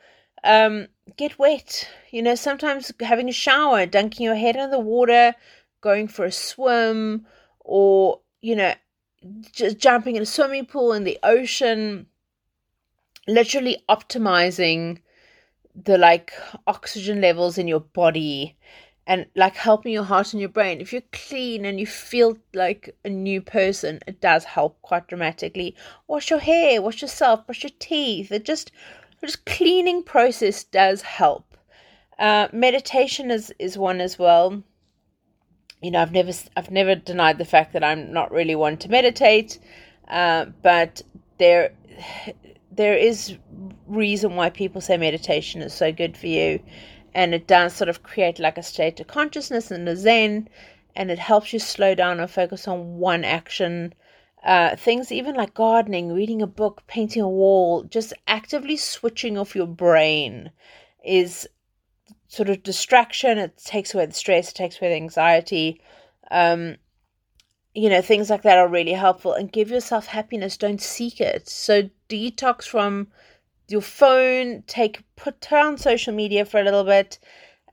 Um, 0.43 0.87
get 1.17 1.39
wet. 1.39 1.87
You 2.11 2.21
know, 2.21 2.35
sometimes 2.35 2.91
having 2.99 3.29
a 3.29 3.33
shower, 3.33 3.85
dunking 3.85 4.25
your 4.25 4.35
head 4.35 4.55
in 4.55 4.71
the 4.71 4.79
water, 4.79 5.35
going 5.81 6.07
for 6.07 6.25
a 6.25 6.31
swim, 6.31 7.25
or, 7.59 8.19
you 8.41 8.55
know, 8.55 8.73
just 9.51 9.77
jumping 9.77 10.15
in 10.15 10.23
a 10.23 10.25
swimming 10.25 10.65
pool 10.65 10.93
in 10.93 11.03
the 11.03 11.19
ocean, 11.23 12.07
literally 13.27 13.83
optimizing 13.89 14.99
the 15.75 15.97
like 15.97 16.33
oxygen 16.67 17.21
levels 17.21 17.57
in 17.57 17.67
your 17.67 17.79
body 17.79 18.55
and 19.05 19.25
like 19.35 19.55
helping 19.55 19.93
your 19.93 20.03
heart 20.03 20.33
and 20.33 20.39
your 20.39 20.49
brain. 20.49 20.81
If 20.81 20.93
you're 20.93 21.03
clean 21.11 21.65
and 21.65 21.79
you 21.79 21.85
feel 21.85 22.37
like 22.53 22.95
a 23.03 23.09
new 23.09 23.41
person, 23.41 23.99
it 24.07 24.21
does 24.21 24.43
help 24.43 24.81
quite 24.81 25.07
dramatically. 25.07 25.75
Wash 26.07 26.29
your 26.29 26.39
hair, 26.39 26.81
wash 26.81 27.01
yourself, 27.01 27.45
brush 27.45 27.63
your 27.63 27.71
teeth. 27.79 28.31
It 28.31 28.45
just 28.45 28.71
just 29.21 29.45
cleaning 29.45 30.03
process 30.03 30.63
does 30.63 31.01
help. 31.01 31.57
Uh, 32.19 32.47
meditation 32.51 33.31
is 33.31 33.53
is 33.59 33.77
one 33.77 34.01
as 34.01 34.19
well 34.19 34.63
you 35.83 35.91
know, 35.91 36.01
I've 36.01 36.13
never 36.13 36.31
I've 36.55 36.71
never 36.71 36.95
denied 36.95 37.37
the 37.37 37.45
fact 37.45 37.73
that 37.73 37.83
I'm 37.83 38.11
not 38.13 38.31
really 38.31 38.55
one 38.55 38.77
to 38.77 38.89
meditate, 38.89 39.59
uh, 40.07 40.45
but 40.63 41.01
there 41.37 41.73
there 42.71 42.97
is 42.97 43.37
reason 43.85 44.35
why 44.35 44.49
people 44.49 44.81
say 44.81 44.97
meditation 44.97 45.61
is 45.61 45.73
so 45.73 45.91
good 45.91 46.17
for 46.17 46.27
you, 46.27 46.59
and 47.15 47.33
it 47.33 47.47
does 47.47 47.73
sort 47.73 47.89
of 47.89 48.03
create 48.03 48.39
like 48.39 48.57
a 48.57 48.63
state 48.63 48.99
of 48.99 49.07
consciousness 49.07 49.71
and 49.71 49.87
a 49.87 49.95
zen, 49.95 50.49
and 50.95 51.11
it 51.11 51.19
helps 51.19 51.53
you 51.53 51.59
slow 51.59 51.95
down 51.95 52.19
and 52.19 52.29
focus 52.29 52.67
on 52.67 52.97
one 52.97 53.23
action. 53.23 53.93
Uh, 54.43 54.75
things 54.75 55.11
even 55.11 55.35
like 55.35 55.53
gardening, 55.53 56.11
reading 56.11 56.41
a 56.41 56.47
book, 56.47 56.83
painting 56.87 57.21
a 57.21 57.29
wall, 57.29 57.83
just 57.83 58.13
actively 58.27 58.75
switching 58.75 59.37
off 59.37 59.55
your 59.55 59.67
brain 59.67 60.51
is 61.03 61.47
sort 62.27 62.49
of 62.49 62.63
distraction. 62.63 63.37
It 63.37 63.57
takes 63.57 63.93
away 63.93 64.05
the 64.05 64.13
stress, 64.13 64.49
it 64.49 64.55
takes 64.55 64.81
away 64.81 64.89
the 64.89 64.95
anxiety. 64.95 65.81
Um, 66.29 66.77
you 67.73 67.89
know, 67.89 68.01
things 68.01 68.29
like 68.29 68.43
that 68.43 68.57
are 68.57 68.67
really 68.67 68.93
helpful 68.93 69.33
and 69.33 69.51
give 69.51 69.71
yourself 69.71 70.07
happiness. 70.07 70.57
Don't 70.57 70.81
seek 70.81 71.21
it. 71.21 71.47
So 71.47 71.89
detox 72.09 72.63
from 72.67 73.07
your 73.67 73.81
phone, 73.81 74.63
take 74.67 75.03
put 75.15 75.51
on 75.51 75.77
social 75.77 76.13
media 76.13 76.45
for 76.45 76.59
a 76.59 76.63
little 76.63 76.83
bit. 76.83 77.19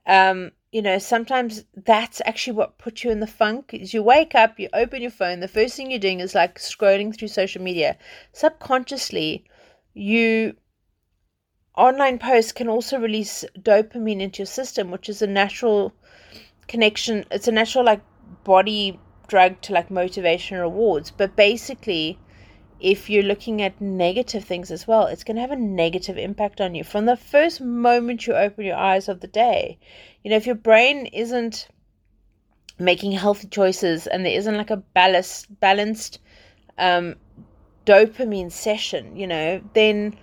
Um, 0.05 0.51
you 0.71 0.81
know, 0.81 0.97
sometimes 0.99 1.65
that's 1.75 2.21
actually 2.25 2.53
what 2.53 2.77
puts 2.77 3.03
you 3.03 3.11
in 3.11 3.19
the 3.19 3.27
funk. 3.27 3.73
Is 3.73 3.93
you 3.93 4.01
wake 4.03 4.35
up, 4.35 4.59
you 4.59 4.69
open 4.73 5.01
your 5.01 5.11
phone, 5.11 5.41
the 5.41 5.47
first 5.47 5.75
thing 5.75 5.91
you're 5.91 5.99
doing 5.99 6.21
is 6.21 6.33
like 6.33 6.59
scrolling 6.59 7.15
through 7.15 7.27
social 7.27 7.61
media. 7.61 7.97
Subconsciously, 8.31 9.43
you 9.93 10.55
online 11.75 12.19
posts 12.19 12.51
can 12.51 12.69
also 12.69 12.99
release 12.99 13.43
dopamine 13.59 14.21
into 14.21 14.39
your 14.39 14.45
system, 14.45 14.91
which 14.91 15.09
is 15.09 15.21
a 15.21 15.27
natural 15.27 15.93
connection. 16.67 17.25
It's 17.31 17.47
a 17.47 17.51
natural 17.51 17.85
like 17.85 18.01
body 18.43 18.99
drug 19.27 19.61
to 19.61 19.73
like 19.73 19.91
motivation 19.91 20.57
rewards. 20.57 21.11
But 21.11 21.35
basically, 21.35 22.17
if 22.81 23.09
you're 23.09 23.23
looking 23.23 23.61
at 23.61 23.79
negative 23.79 24.43
things 24.43 24.71
as 24.71 24.87
well, 24.87 25.05
it's 25.05 25.23
going 25.23 25.35
to 25.35 25.41
have 25.41 25.51
a 25.51 25.55
negative 25.55 26.17
impact 26.17 26.59
on 26.59 26.73
you 26.73 26.83
from 26.83 27.05
the 27.05 27.15
first 27.15 27.61
moment 27.61 28.25
you 28.25 28.33
open 28.33 28.65
your 28.65 28.75
eyes 28.75 29.07
of 29.07 29.21
the 29.21 29.27
day. 29.27 29.77
You 30.23 30.31
know, 30.31 30.37
if 30.37 30.47
your 30.47 30.55
brain 30.55 31.05
isn't 31.05 31.67
making 32.79 33.11
healthy 33.11 33.47
choices 33.47 34.07
and 34.07 34.25
there 34.25 34.35
isn't 34.35 34.57
like 34.57 34.71
a 34.71 34.77
balanced 34.77 35.59
balanced 35.59 36.19
um, 36.79 37.15
dopamine 37.85 38.51
session, 38.51 39.15
you 39.15 39.27
know, 39.27 39.61
then 39.73 40.17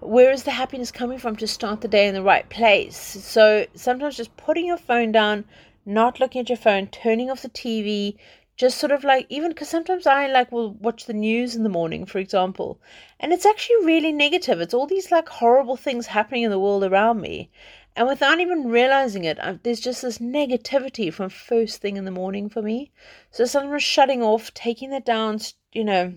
where 0.00 0.30
is 0.30 0.44
the 0.44 0.50
happiness 0.52 0.92
coming 0.92 1.18
from 1.18 1.34
to 1.36 1.46
start 1.48 1.80
the 1.80 1.88
day 1.88 2.06
in 2.06 2.14
the 2.14 2.22
right 2.22 2.48
place? 2.48 2.96
So 2.96 3.66
sometimes 3.74 4.16
just 4.16 4.36
putting 4.36 4.66
your 4.66 4.76
phone 4.76 5.10
down, 5.10 5.44
not 5.84 6.20
looking 6.20 6.42
at 6.42 6.48
your 6.48 6.58
phone, 6.58 6.86
turning 6.86 7.30
off 7.30 7.42
the 7.42 7.48
TV, 7.48 8.16
just 8.56 8.78
sort 8.78 8.92
of 8.92 9.02
like 9.04 9.26
even 9.28 9.50
because 9.50 9.68
sometimes 9.68 10.06
I 10.06 10.26
like 10.26 10.52
will 10.52 10.72
watch 10.74 11.06
the 11.06 11.12
news 11.12 11.56
in 11.56 11.62
the 11.64 11.68
morning, 11.68 12.06
for 12.06 12.18
example, 12.18 12.78
and 13.18 13.32
it's 13.32 13.46
actually 13.46 13.84
really 13.84 14.12
negative. 14.12 14.60
It's 14.60 14.74
all 14.74 14.86
these 14.86 15.10
like 15.10 15.28
horrible 15.28 15.76
things 15.76 16.06
happening 16.06 16.44
in 16.44 16.50
the 16.50 16.58
world 16.60 16.84
around 16.84 17.20
me, 17.20 17.50
and 17.96 18.06
without 18.06 18.40
even 18.40 18.68
realizing 18.68 19.24
it, 19.24 19.38
i 19.40 19.58
there's 19.62 19.80
just 19.80 20.02
this 20.02 20.18
negativity 20.18 21.12
from 21.12 21.30
first 21.30 21.80
thing 21.80 21.96
in 21.96 22.04
the 22.04 22.10
morning 22.10 22.48
for 22.48 22.62
me. 22.62 22.90
So 23.30 23.44
sometimes 23.44 23.82
shutting 23.82 24.22
off, 24.22 24.54
taking 24.54 24.90
that 24.90 25.04
down, 25.04 25.40
you 25.72 25.84
know, 25.84 26.14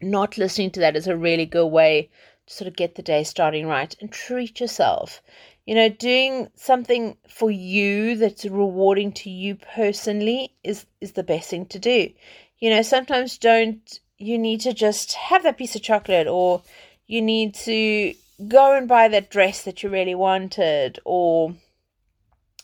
not 0.00 0.38
listening 0.38 0.70
to 0.72 0.80
that 0.80 0.96
is 0.96 1.06
a 1.06 1.16
really 1.16 1.46
good 1.46 1.66
way 1.66 2.10
to 2.46 2.54
sort 2.54 2.68
of 2.68 2.76
get 2.76 2.94
the 2.94 3.02
day 3.02 3.24
starting 3.24 3.66
right 3.66 3.94
and 4.00 4.10
treat 4.10 4.60
yourself. 4.60 5.22
You 5.68 5.74
know, 5.74 5.90
doing 5.90 6.48
something 6.54 7.18
for 7.28 7.50
you 7.50 8.16
that's 8.16 8.46
rewarding 8.46 9.12
to 9.12 9.28
you 9.28 9.54
personally 9.54 10.54
is 10.64 10.86
is 11.02 11.12
the 11.12 11.22
best 11.22 11.50
thing 11.50 11.66
to 11.66 11.78
do. 11.78 12.10
You 12.58 12.70
know, 12.70 12.80
sometimes 12.80 13.36
don't 13.36 14.00
you 14.16 14.38
need 14.38 14.62
to 14.62 14.72
just 14.72 15.12
have 15.12 15.42
that 15.42 15.58
piece 15.58 15.76
of 15.76 15.82
chocolate 15.82 16.26
or 16.26 16.62
you 17.06 17.20
need 17.20 17.54
to 17.66 18.14
go 18.48 18.78
and 18.78 18.88
buy 18.88 19.08
that 19.08 19.28
dress 19.28 19.64
that 19.64 19.82
you 19.82 19.90
really 19.90 20.14
wanted 20.14 21.00
or 21.04 21.54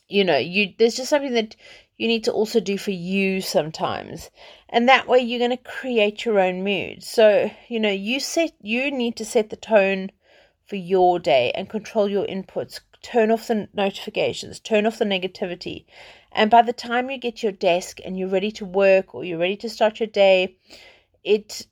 you 0.08 0.24
know, 0.24 0.38
you 0.38 0.72
there's 0.78 0.96
just 0.96 1.10
something 1.10 1.34
that 1.34 1.56
you 1.98 2.08
need 2.08 2.24
to 2.24 2.32
also 2.32 2.58
do 2.58 2.78
for 2.78 2.92
you 2.92 3.42
sometimes. 3.42 4.30
And 4.70 4.88
that 4.88 5.06
way 5.06 5.18
you're 5.18 5.46
going 5.46 5.50
to 5.50 5.58
create 5.58 6.24
your 6.24 6.40
own 6.40 6.64
mood. 6.64 7.02
So, 7.02 7.50
you 7.68 7.80
know, 7.80 7.90
you 7.90 8.18
set 8.18 8.52
you 8.62 8.90
need 8.90 9.16
to 9.16 9.26
set 9.26 9.50
the 9.50 9.56
tone 9.56 10.10
for 10.64 10.76
your 10.76 11.18
day 11.18 11.52
and 11.54 11.68
control 11.68 12.08
your 12.08 12.26
inputs. 12.26 12.80
Turn 13.04 13.30
off 13.30 13.48
the 13.48 13.68
notifications, 13.74 14.58
turn 14.60 14.86
off 14.86 14.98
the 14.98 15.04
negativity. 15.04 15.84
And 16.32 16.50
by 16.50 16.62
the 16.62 16.72
time 16.72 17.10
you 17.10 17.18
get 17.18 17.42
your 17.42 17.52
desk 17.52 18.00
and 18.02 18.18
you're 18.18 18.28
ready 18.28 18.50
to 18.52 18.64
work 18.64 19.14
or 19.14 19.24
you're 19.24 19.38
ready 19.38 19.58
to 19.58 19.68
start 19.68 20.00
your 20.00 20.06
day, 20.06 20.56
it 21.22 21.66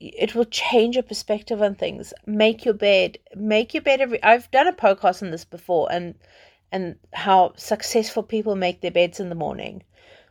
it 0.00 0.34
will 0.34 0.46
change 0.46 0.96
your 0.96 1.04
perspective 1.04 1.62
on 1.62 1.76
things. 1.76 2.12
Make 2.26 2.64
your 2.64 2.74
bed. 2.74 3.18
Make 3.36 3.74
your 3.74 3.82
bed 3.82 4.00
every 4.00 4.20
I've 4.24 4.50
done 4.50 4.66
a 4.66 4.72
podcast 4.72 5.22
on 5.22 5.30
this 5.30 5.44
before 5.44 5.86
and 5.92 6.14
and 6.72 6.96
how 7.12 7.52
successful 7.56 8.24
people 8.24 8.56
make 8.56 8.80
their 8.80 8.90
beds 8.90 9.20
in 9.20 9.28
the 9.28 9.34
morning. 9.46 9.84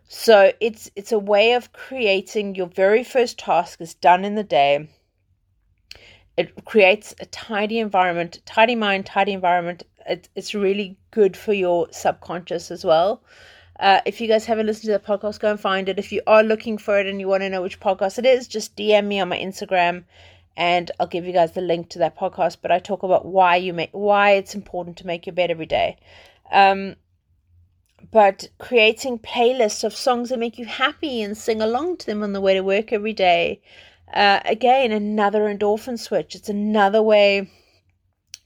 So 0.09 0.51
it's 0.59 0.91
it's 0.97 1.13
a 1.13 1.19
way 1.19 1.53
of 1.53 1.71
creating 1.71 2.55
your 2.55 2.67
very 2.67 3.05
first 3.05 3.39
task 3.39 3.79
is 3.79 3.93
done 3.93 4.25
in 4.25 4.35
the 4.35 4.43
day. 4.43 4.89
It 6.35 6.65
creates 6.65 7.13
a 7.19 7.25
tidy 7.25 7.79
environment, 7.79 8.39
tidy 8.45 8.75
mind, 8.75 9.05
tidy 9.05 9.33
environment. 9.33 9.83
It, 10.09 10.27
it's 10.35 10.53
really 10.53 10.97
good 11.11 11.37
for 11.37 11.53
your 11.53 11.87
subconscious 11.91 12.71
as 12.71 12.83
well. 12.83 13.21
Uh, 13.79 14.01
if 14.05 14.19
you 14.19 14.27
guys 14.27 14.45
haven't 14.45 14.65
listened 14.65 14.91
to 14.91 14.91
the 14.91 14.99
podcast, 14.99 15.39
go 15.39 15.51
and 15.51 15.59
find 15.59 15.87
it. 15.87 15.99
If 15.99 16.11
you 16.11 16.21
are 16.27 16.43
looking 16.43 16.77
for 16.77 16.99
it 16.99 17.07
and 17.07 17.19
you 17.19 17.27
want 17.29 17.43
to 17.43 17.49
know 17.49 17.61
which 17.61 17.79
podcast 17.79 18.19
it 18.19 18.25
is, 18.25 18.47
just 18.47 18.75
DM 18.75 19.05
me 19.05 19.21
on 19.21 19.29
my 19.29 19.37
Instagram 19.37 20.03
and 20.57 20.91
I'll 20.99 21.07
give 21.07 21.25
you 21.25 21.31
guys 21.31 21.53
the 21.53 21.61
link 21.61 21.89
to 21.91 21.99
that 21.99 22.17
podcast. 22.17 22.57
But 22.61 22.71
I 22.71 22.79
talk 22.79 23.03
about 23.03 23.25
why 23.25 23.55
you 23.55 23.71
make 23.73 23.91
why 23.93 24.31
it's 24.31 24.55
important 24.55 24.97
to 24.97 25.07
make 25.07 25.25
your 25.25 25.33
bed 25.33 25.51
every 25.51 25.65
day. 25.65 25.97
Um, 26.51 26.97
but 28.11 28.49
creating 28.57 29.19
playlists 29.19 29.83
of 29.85 29.95
songs 29.95 30.29
that 30.29 30.39
make 30.39 30.57
you 30.57 30.65
happy 30.65 31.21
and 31.21 31.37
sing 31.37 31.61
along 31.61 31.97
to 31.97 32.05
them 32.05 32.23
on 32.23 32.33
the 32.33 32.41
way 32.41 32.53
to 32.55 32.61
work 32.61 32.91
every 32.91 33.13
day. 33.13 33.61
Uh, 34.13 34.39
again, 34.43 34.91
another 34.91 35.41
endorphin 35.41 35.97
switch. 35.97 36.35
It's 36.35 36.49
another 36.49 37.01
way 37.01 37.49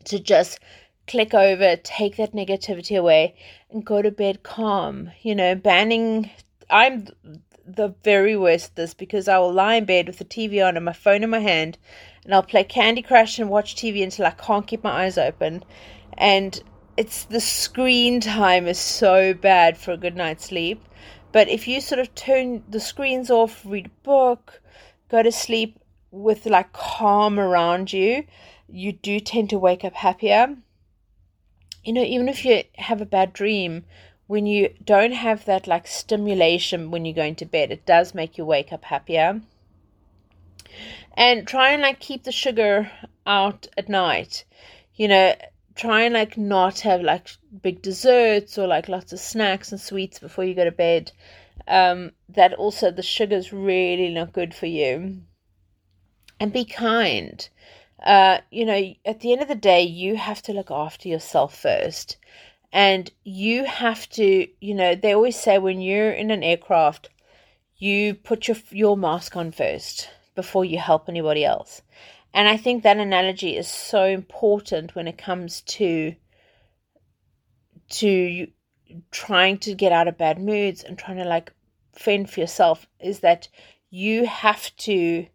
to 0.05 0.19
just 0.19 0.59
click 1.07 1.33
over, 1.33 1.75
take 1.77 2.17
that 2.17 2.33
negativity 2.33 2.97
away, 2.97 3.35
and 3.69 3.85
go 3.85 4.01
to 4.01 4.11
bed 4.11 4.43
calm. 4.43 5.11
You 5.21 5.35
know, 5.35 5.55
banning. 5.55 6.29
I'm 6.69 7.07
the 7.65 7.93
very 8.03 8.35
worst 8.35 8.71
at 8.71 8.75
this 8.75 8.93
because 8.93 9.27
I 9.27 9.37
will 9.37 9.53
lie 9.53 9.75
in 9.75 9.85
bed 9.85 10.07
with 10.07 10.17
the 10.17 10.25
TV 10.25 10.65
on 10.65 10.75
and 10.75 10.85
my 10.85 10.93
phone 10.93 11.23
in 11.23 11.29
my 11.29 11.39
hand, 11.39 11.77
and 12.23 12.33
I'll 12.33 12.43
play 12.43 12.63
Candy 12.63 13.01
Crush 13.01 13.39
and 13.39 13.49
watch 13.49 13.75
TV 13.75 14.03
until 14.03 14.25
I 14.25 14.31
can't 14.31 14.67
keep 14.67 14.83
my 14.83 15.03
eyes 15.03 15.17
open. 15.17 15.63
And 16.17 16.61
it's 16.97 17.25
the 17.25 17.39
screen 17.39 18.21
time 18.21 18.67
is 18.67 18.79
so 18.79 19.33
bad 19.33 19.77
for 19.77 19.91
a 19.91 19.97
good 19.97 20.15
night's 20.15 20.45
sleep. 20.45 20.83
But 21.31 21.49
if 21.49 21.67
you 21.67 21.81
sort 21.81 21.99
of 21.99 22.13
turn 22.13 22.63
the 22.69 22.79
screens 22.79 23.31
off, 23.31 23.65
read 23.65 23.87
a 23.87 24.03
book, 24.03 24.61
go 25.09 25.23
to 25.23 25.31
sleep 25.31 25.79
with 26.11 26.45
like 26.45 26.71
calm 26.73 27.39
around 27.39 27.91
you, 27.91 28.23
you 28.69 28.91
do 28.93 29.19
tend 29.19 29.49
to 29.49 29.57
wake 29.57 29.83
up 29.83 29.93
happier. 29.93 30.55
You 31.83 31.93
know, 31.93 32.03
even 32.03 32.29
if 32.29 32.45
you 32.45 32.63
have 32.77 33.01
a 33.01 33.05
bad 33.05 33.33
dream, 33.33 33.85
when 34.27 34.45
you 34.45 34.73
don't 34.83 35.11
have 35.11 35.45
that 35.45 35.67
like 35.67 35.85
stimulation 35.85 36.91
when 36.91 37.05
you're 37.05 37.13
going 37.13 37.35
to 37.35 37.45
bed, 37.45 37.71
it 37.71 37.85
does 37.85 38.15
make 38.15 38.37
you 38.37 38.45
wake 38.45 38.71
up 38.71 38.85
happier. 38.85 39.41
And 41.15 41.47
try 41.47 41.71
and 41.71 41.81
like 41.81 41.99
keep 41.99 42.23
the 42.23 42.31
sugar 42.31 42.91
out 43.27 43.67
at 43.77 43.89
night. 43.89 44.45
You 44.95 45.07
know, 45.07 45.35
try 45.75 46.03
and 46.03 46.13
like 46.13 46.37
not 46.37 46.79
have 46.81 47.01
like 47.01 47.27
big 47.61 47.81
desserts 47.81 48.57
or 48.57 48.67
like 48.67 48.87
lots 48.87 49.13
of 49.13 49.19
snacks 49.19 49.71
and 49.71 49.79
sweets 49.79 50.19
before 50.19 50.43
you 50.43 50.53
go 50.53 50.63
to 50.63 50.71
bed. 50.71 51.11
Um, 51.67 52.11
that 52.29 52.53
also 52.53 52.91
the 52.91 53.03
sugar's 53.03 53.53
really 53.53 54.09
not 54.09 54.33
good 54.33 54.53
for 54.53 54.65
you. 54.65 55.21
And 56.39 56.51
be 56.51 56.65
kind. 56.65 57.47
Uh, 58.01 58.39
you 58.51 58.65
know, 58.65 58.93
at 59.05 59.19
the 59.19 59.31
end 59.31 59.41
of 59.41 59.47
the 59.47 59.55
day, 59.55 59.81
you 59.81 60.15
have 60.15 60.41
to 60.43 60.53
look 60.53 60.71
after 60.71 61.07
yourself 61.07 61.57
first. 61.57 62.17
And 62.71 63.11
you 63.23 63.65
have 63.65 64.09
to, 64.11 64.47
you 64.59 64.73
know, 64.73 64.95
they 64.95 65.13
always 65.13 65.39
say 65.39 65.59
when 65.59 65.79
you're 65.79 66.11
in 66.11 66.31
an 66.31 66.43
aircraft, 66.43 67.09
you 67.77 68.15
put 68.15 68.47
your 68.47 68.57
your 68.71 68.97
mask 68.97 69.35
on 69.35 69.51
first 69.51 70.09
before 70.35 70.65
you 70.65 70.79
help 70.79 71.07
anybody 71.07 71.45
else. 71.45 71.81
And 72.33 72.47
I 72.47 72.57
think 72.57 72.81
that 72.81 72.97
analogy 72.97 73.55
is 73.55 73.67
so 73.67 74.05
important 74.05 74.95
when 74.95 75.07
it 75.07 75.17
comes 75.17 75.61
to 75.61 76.15
to 77.89 78.47
trying 79.11 79.57
to 79.59 79.75
get 79.75 79.91
out 79.91 80.07
of 80.07 80.17
bad 80.17 80.39
moods 80.39 80.83
and 80.83 80.97
trying 80.97 81.17
to 81.17 81.25
like 81.25 81.51
fend 81.93 82.29
for 82.29 82.39
yourself 82.39 82.87
is 82.99 83.19
that 83.19 83.47
you 83.89 84.25
have 84.25 84.75
to 84.77 85.27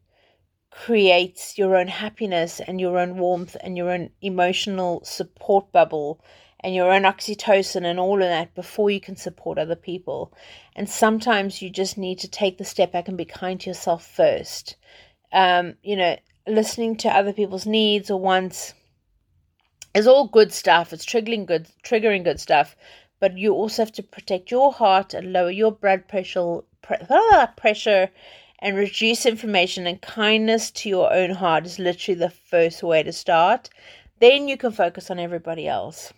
create 0.85 1.55
your 1.57 1.77
own 1.77 1.89
happiness 1.89 2.61
and 2.61 2.81
your 2.81 2.99
own 2.99 3.19
warmth 3.19 3.57
and 3.63 3.77
your 3.77 3.91
own 3.91 4.11
emotional 4.23 5.03
support 5.05 5.73
bubble 5.73 6.21
and 6.61 6.73
your 6.73 6.93
own 6.93 7.03
oxytocin 7.03 7.85
and 7.85 7.99
all 7.99 8.23
of 8.23 8.29
that 8.29 8.55
before 8.55 8.89
you 8.89 9.01
can 9.01 9.17
support 9.17 9.59
other 9.59 9.75
people. 9.75 10.33
And 10.77 10.89
sometimes 10.89 11.61
you 11.61 11.69
just 11.69 11.99
need 11.99 12.21
to 12.21 12.29
take 12.29 12.59
the 12.59 12.65
step 12.65 12.93
back 12.93 13.09
and 13.09 13.19
be 13.19 13.25
kind 13.25 13.61
to 13.61 13.71
yourself 13.71 14.07
first. 14.07 14.77
Um, 15.33 15.75
you 15.83 15.97
know, 15.97 16.17
listening 16.47 16.97
to 16.99 17.09
other 17.09 17.33
people's 17.33 17.67
needs 17.67 18.09
or 18.09 18.21
wants 18.21 18.73
is 19.95 20.07
all 20.07 20.29
good 20.29 20.53
stuff. 20.53 20.93
It's 20.93 21.05
triggering 21.05 21.45
good, 21.45 21.67
triggering 21.83 22.23
good 22.23 22.39
stuff, 22.39 22.77
but 23.19 23.37
you 23.37 23.53
also 23.53 23.83
have 23.83 23.93
to 23.93 24.03
protect 24.05 24.53
your 24.53 24.73
heart 24.73 25.13
and 25.13 25.33
lower 25.33 25.51
your 25.51 25.73
blood 25.73 26.07
pressure, 26.07 26.61
pressure, 27.57 28.11
and 28.61 28.77
reduce 28.77 29.25
information 29.25 29.87
And 29.87 30.03
kindness 30.03 30.71
to 30.73 30.89
your 30.89 31.13
own 31.13 31.31
heart 31.31 31.67
is 31.67 31.79
literally 31.79 32.19
the 32.19 32.31
first 32.31 32.83
way 32.83 33.03
to 33.03 33.13
start. 33.13 33.71
Then 34.19 34.49
you 34.49 34.57
can 34.57 34.73
focus 34.73 35.11
on 35.11 35.19
everybody 35.19 35.69
else. 35.69 36.13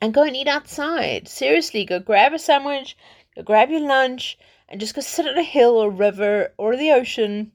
And 0.00 0.12
go 0.12 0.24
and 0.24 0.36
eat 0.36 0.48
outside. 0.48 1.28
Seriously, 1.28 1.84
go 1.84 2.00
grab 2.00 2.32
a 2.32 2.38
sandwich, 2.38 2.96
go 3.34 3.42
grab 3.42 3.70
your 3.70 3.80
lunch, 3.80 4.36
and 4.68 4.80
just 4.80 4.94
go 4.94 5.00
sit 5.00 5.26
at 5.26 5.38
a 5.38 5.42
hill 5.42 5.76
or 5.76 5.90
river 5.90 6.52
or 6.58 6.76
the 6.76 6.90
ocean 6.90 7.52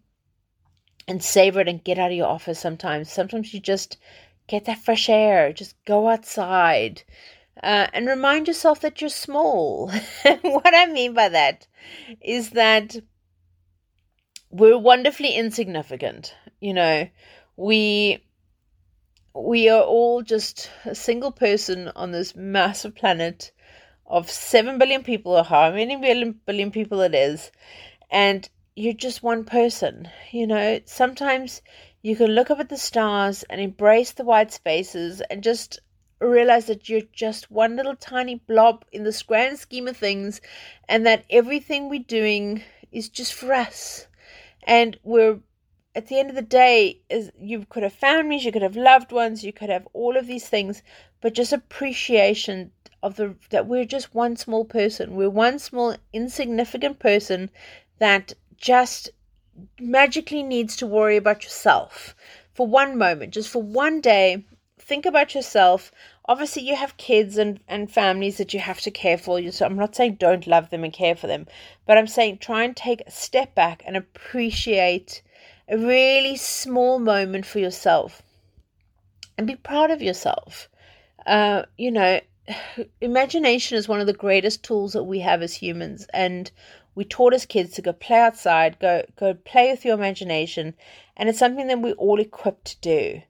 and 1.08 1.24
savor 1.24 1.60
it 1.60 1.68
and 1.68 1.84
get 1.84 2.00
out 2.00 2.12
of 2.12 2.18
your 2.18 2.28
office 2.28 2.60
sometimes. 2.60 3.12
Sometimes 3.12 3.54
you 3.54 3.60
just 3.60 3.98
get 4.48 4.66
that 4.66 4.80
fresh 4.80 5.10
air, 5.10 5.52
just 5.52 5.76
go 5.86 6.08
outside. 6.08 7.04
Uh, 7.62 7.88
and 7.94 8.08
remind 8.08 8.48
yourself 8.48 8.80
that 8.80 9.02
you're 9.02 9.10
small. 9.10 9.92
what 10.42 10.74
I 10.74 10.86
mean 10.88 11.14
by 11.14 11.30
that 11.30 11.68
is 12.22 12.52
that 12.52 12.96
we're 14.52 14.78
wonderfully 14.78 15.34
insignificant. 15.34 16.36
You 16.60 16.74
know, 16.74 17.10
we 17.56 18.24
we 19.34 19.70
are 19.70 19.82
all 19.82 20.22
just 20.22 20.70
a 20.84 20.94
single 20.94 21.32
person 21.32 21.90
on 21.96 22.12
this 22.12 22.36
massive 22.36 22.94
planet 22.96 23.52
of 24.06 24.30
seven 24.30 24.78
billion 24.78 25.04
people, 25.04 25.32
or 25.32 25.44
how 25.44 25.72
many 25.72 25.96
billion 25.96 26.40
billion 26.46 26.72
people 26.72 27.00
it 27.02 27.16
is, 27.16 27.50
and 28.10 28.50
you're 28.76 28.94
just 28.94 29.24
one 29.24 29.46
person. 29.46 30.10
You 30.32 30.48
know, 30.48 30.82
sometimes 30.86 31.62
you 32.02 32.16
can 32.18 32.32
look 32.32 32.52
up 32.52 32.60
at 32.60 32.70
the 32.70 32.78
stars 32.78 33.44
and 33.44 33.62
embrace 33.62 34.12
the 34.12 34.26
white 34.26 34.52
spaces 34.52 35.22
and 35.30 35.44
just 35.44 35.80
realize 36.20 36.66
that 36.66 36.90
you're 36.90 37.08
just 37.14 37.50
one 37.50 37.76
little 37.78 37.96
tiny 37.96 38.36
blob 38.36 38.84
in 38.92 39.04
this 39.04 39.24
grand 39.24 39.58
scheme 39.60 39.88
of 39.88 39.98
things 39.98 40.42
and 40.90 41.06
that 41.06 41.26
everything 41.30 41.90
we're 41.90 42.00
doing 42.00 42.64
is 42.92 43.08
just 43.08 43.34
for 43.34 43.54
us. 43.54 44.08
And 44.63 44.97
we're 45.04 45.39
at 45.95 46.08
the 46.08 46.19
end 46.19 46.30
of 46.30 46.36
the 46.36 46.41
day 46.41 47.02
is 47.10 47.32
you 47.39 47.65
could 47.69 47.84
have 47.84 47.93
families, 47.93 48.45
you 48.45 48.52
could 48.52 48.62
have 48.62 48.76
loved 48.76 49.12
ones, 49.12 49.43
you 49.43 49.52
could 49.52 49.69
have 49.69 49.88
all 49.93 50.15
of 50.15 50.28
these 50.28 50.47
things, 50.47 50.82
but 51.19 51.34
just 51.34 51.52
appreciation 51.52 52.71
of 53.04 53.15
the 53.15 53.36
that 53.50 53.67
we're 53.67 53.86
just 53.86 54.13
one 54.13 54.36
small 54.36 54.63
person. 54.63 55.15
We're 55.15 55.30
one 55.30 55.60
small 55.60 55.95
insignificant 56.13 57.00
person 57.00 57.50
that 58.00 58.34
just 58.58 59.10
magically 59.80 60.43
needs 60.43 60.76
to 60.78 60.88
worry 60.88 61.17
about 61.17 61.43
yourself 61.43 62.15
for 62.54 62.67
one 62.67 62.97
moment, 62.97 63.34
just 63.34 63.50
for 63.50 63.62
one 63.62 64.02
day. 64.02 64.45
Think 64.91 65.06
about 65.06 65.34
yourself. 65.34 65.89
Obviously, 66.25 66.63
you 66.63 66.75
have 66.75 66.97
kids 66.97 67.38
and, 67.38 67.62
and 67.65 67.89
families 67.89 68.38
that 68.39 68.54
you 68.54 68.60
have 68.60 68.82
to 68.82 68.91
care 68.91 69.17
for. 69.17 69.41
So 69.49 69.65
I'm 69.65 69.77
not 69.77 69.95
saying 69.95 70.15
don't 70.15 70.45
love 70.45 70.69
them 70.69 70.84
and 70.84 70.91
care 70.91 71.15
for 71.15 71.27
them, 71.27 71.47
but 71.86 71.97
I'm 71.97 72.08
saying 72.08 72.39
try 72.39 72.65
and 72.65 72.75
take 72.75 73.01
a 73.08 73.10
step 73.10 73.56
back 73.56 73.84
and 73.86 73.95
appreciate 73.95 75.21
a 75.69 75.77
really 75.77 76.36
small 76.36 76.99
moment 76.99 77.45
for 77.45 77.60
yourself 77.60 78.21
and 79.38 79.47
be 79.47 79.56
proud 79.56 79.91
of 79.91 80.01
yourself. 80.01 80.67
Uh, 81.25 81.63
you 81.77 81.89
know, 81.89 82.19
imagination 82.99 83.77
is 83.77 83.88
one 83.88 84.01
of 84.01 84.08
the 84.08 84.13
greatest 84.13 84.62
tools 84.62 84.91
that 84.91 85.06
we 85.06 85.21
have 85.21 85.41
as 85.41 85.54
humans, 85.54 86.06
and 86.13 86.51
we 86.95 87.06
taught 87.06 87.34
as 87.34 87.45
kids 87.45 87.71
to 87.75 87.82
go 87.82 87.93
play 87.93 88.19
outside, 88.19 88.77
go 88.80 89.06
go 89.15 89.36
play 89.36 89.71
with 89.71 89.86
your 89.86 89.95
imagination, 89.95 90.73
and 91.15 91.30
it's 91.30 91.39
something 91.39 91.67
that 91.67 91.80
we're 91.80 91.93
all 91.93 92.19
equipped 92.19 92.65
to 92.65 92.80
do. 92.82 93.21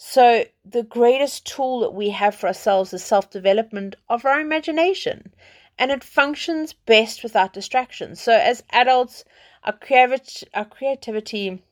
So 0.00 0.44
the 0.64 0.84
greatest 0.84 1.44
tool 1.44 1.80
that 1.80 1.92
we 1.92 2.10
have 2.10 2.36
for 2.36 2.46
ourselves 2.46 2.94
is 2.94 3.02
self-development 3.02 3.96
of 4.08 4.24
our 4.24 4.40
imagination. 4.40 5.32
And 5.76 5.90
it 5.90 6.04
functions 6.04 6.72
best 6.72 7.24
without 7.24 7.52
distractions. 7.52 8.20
So 8.20 8.32
as 8.32 8.62
adults, 8.70 9.24
our 9.64 9.72
creativity, 9.72 10.46
our 10.54 10.64
creativity 10.64 11.62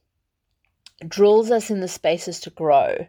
drills 1.07 1.53
us 1.53 1.71
in 1.71 1.81
the 1.81 1.89
spaces 1.89 2.41
to 2.41 2.51
grow. 2.51 3.07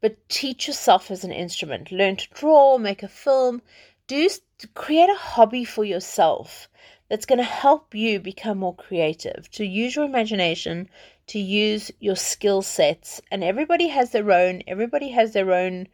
But 0.00 0.28
teach 0.28 0.68
yourself 0.68 1.10
as 1.10 1.24
an 1.24 1.32
instrument. 1.32 1.90
Learn 1.90 2.16
to 2.16 2.28
draw, 2.32 2.78
make 2.78 3.02
a 3.02 3.08
film, 3.08 3.62
do 4.06 4.28
create 4.74 5.10
a 5.10 5.14
hobby 5.14 5.64
for 5.64 5.84
yourself 5.84 6.68
that's 7.08 7.26
going 7.26 7.38
to 7.38 7.44
help 7.44 7.94
you 7.94 8.20
become 8.20 8.58
more 8.58 8.74
creative, 8.74 9.50
to 9.50 9.64
use 9.64 9.96
your 9.96 10.04
imagination, 10.04 10.88
to 11.28 11.38
use 11.38 11.90
your 12.00 12.16
skill 12.16 12.62
sets. 12.62 13.20
And 13.30 13.42
everybody 13.42 13.88
has 13.88 14.10
their 14.10 14.30
own, 14.30 14.62
everybody 14.66 15.10
has 15.10 15.32
their 15.32 15.52
own 15.52 15.88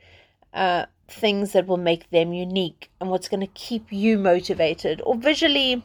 uh, 0.52 0.86
things 1.08 1.52
that 1.52 1.66
will 1.66 1.76
make 1.76 2.10
them 2.10 2.32
unique 2.32 2.90
and 3.00 3.10
what's 3.10 3.28
going 3.28 3.40
to 3.40 3.52
keep 3.54 3.92
you 3.92 4.18
motivated 4.18 5.00
or 5.04 5.16
visually 5.16 5.82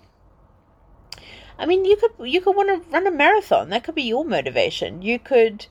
I 1.58 1.66
mean, 1.66 1.86
you 1.86 1.96
could 1.96 2.12
you 2.28 2.42
could 2.42 2.56
want 2.56 2.70
to 2.84 2.90
run 2.90 3.06
a 3.06 3.12
marathon. 3.12 3.70
That 3.70 3.84
could 3.84 3.96
be 3.96 4.04
your 4.04 4.26
motivation. 4.26 5.02
You 5.02 5.20
could 5.20 5.68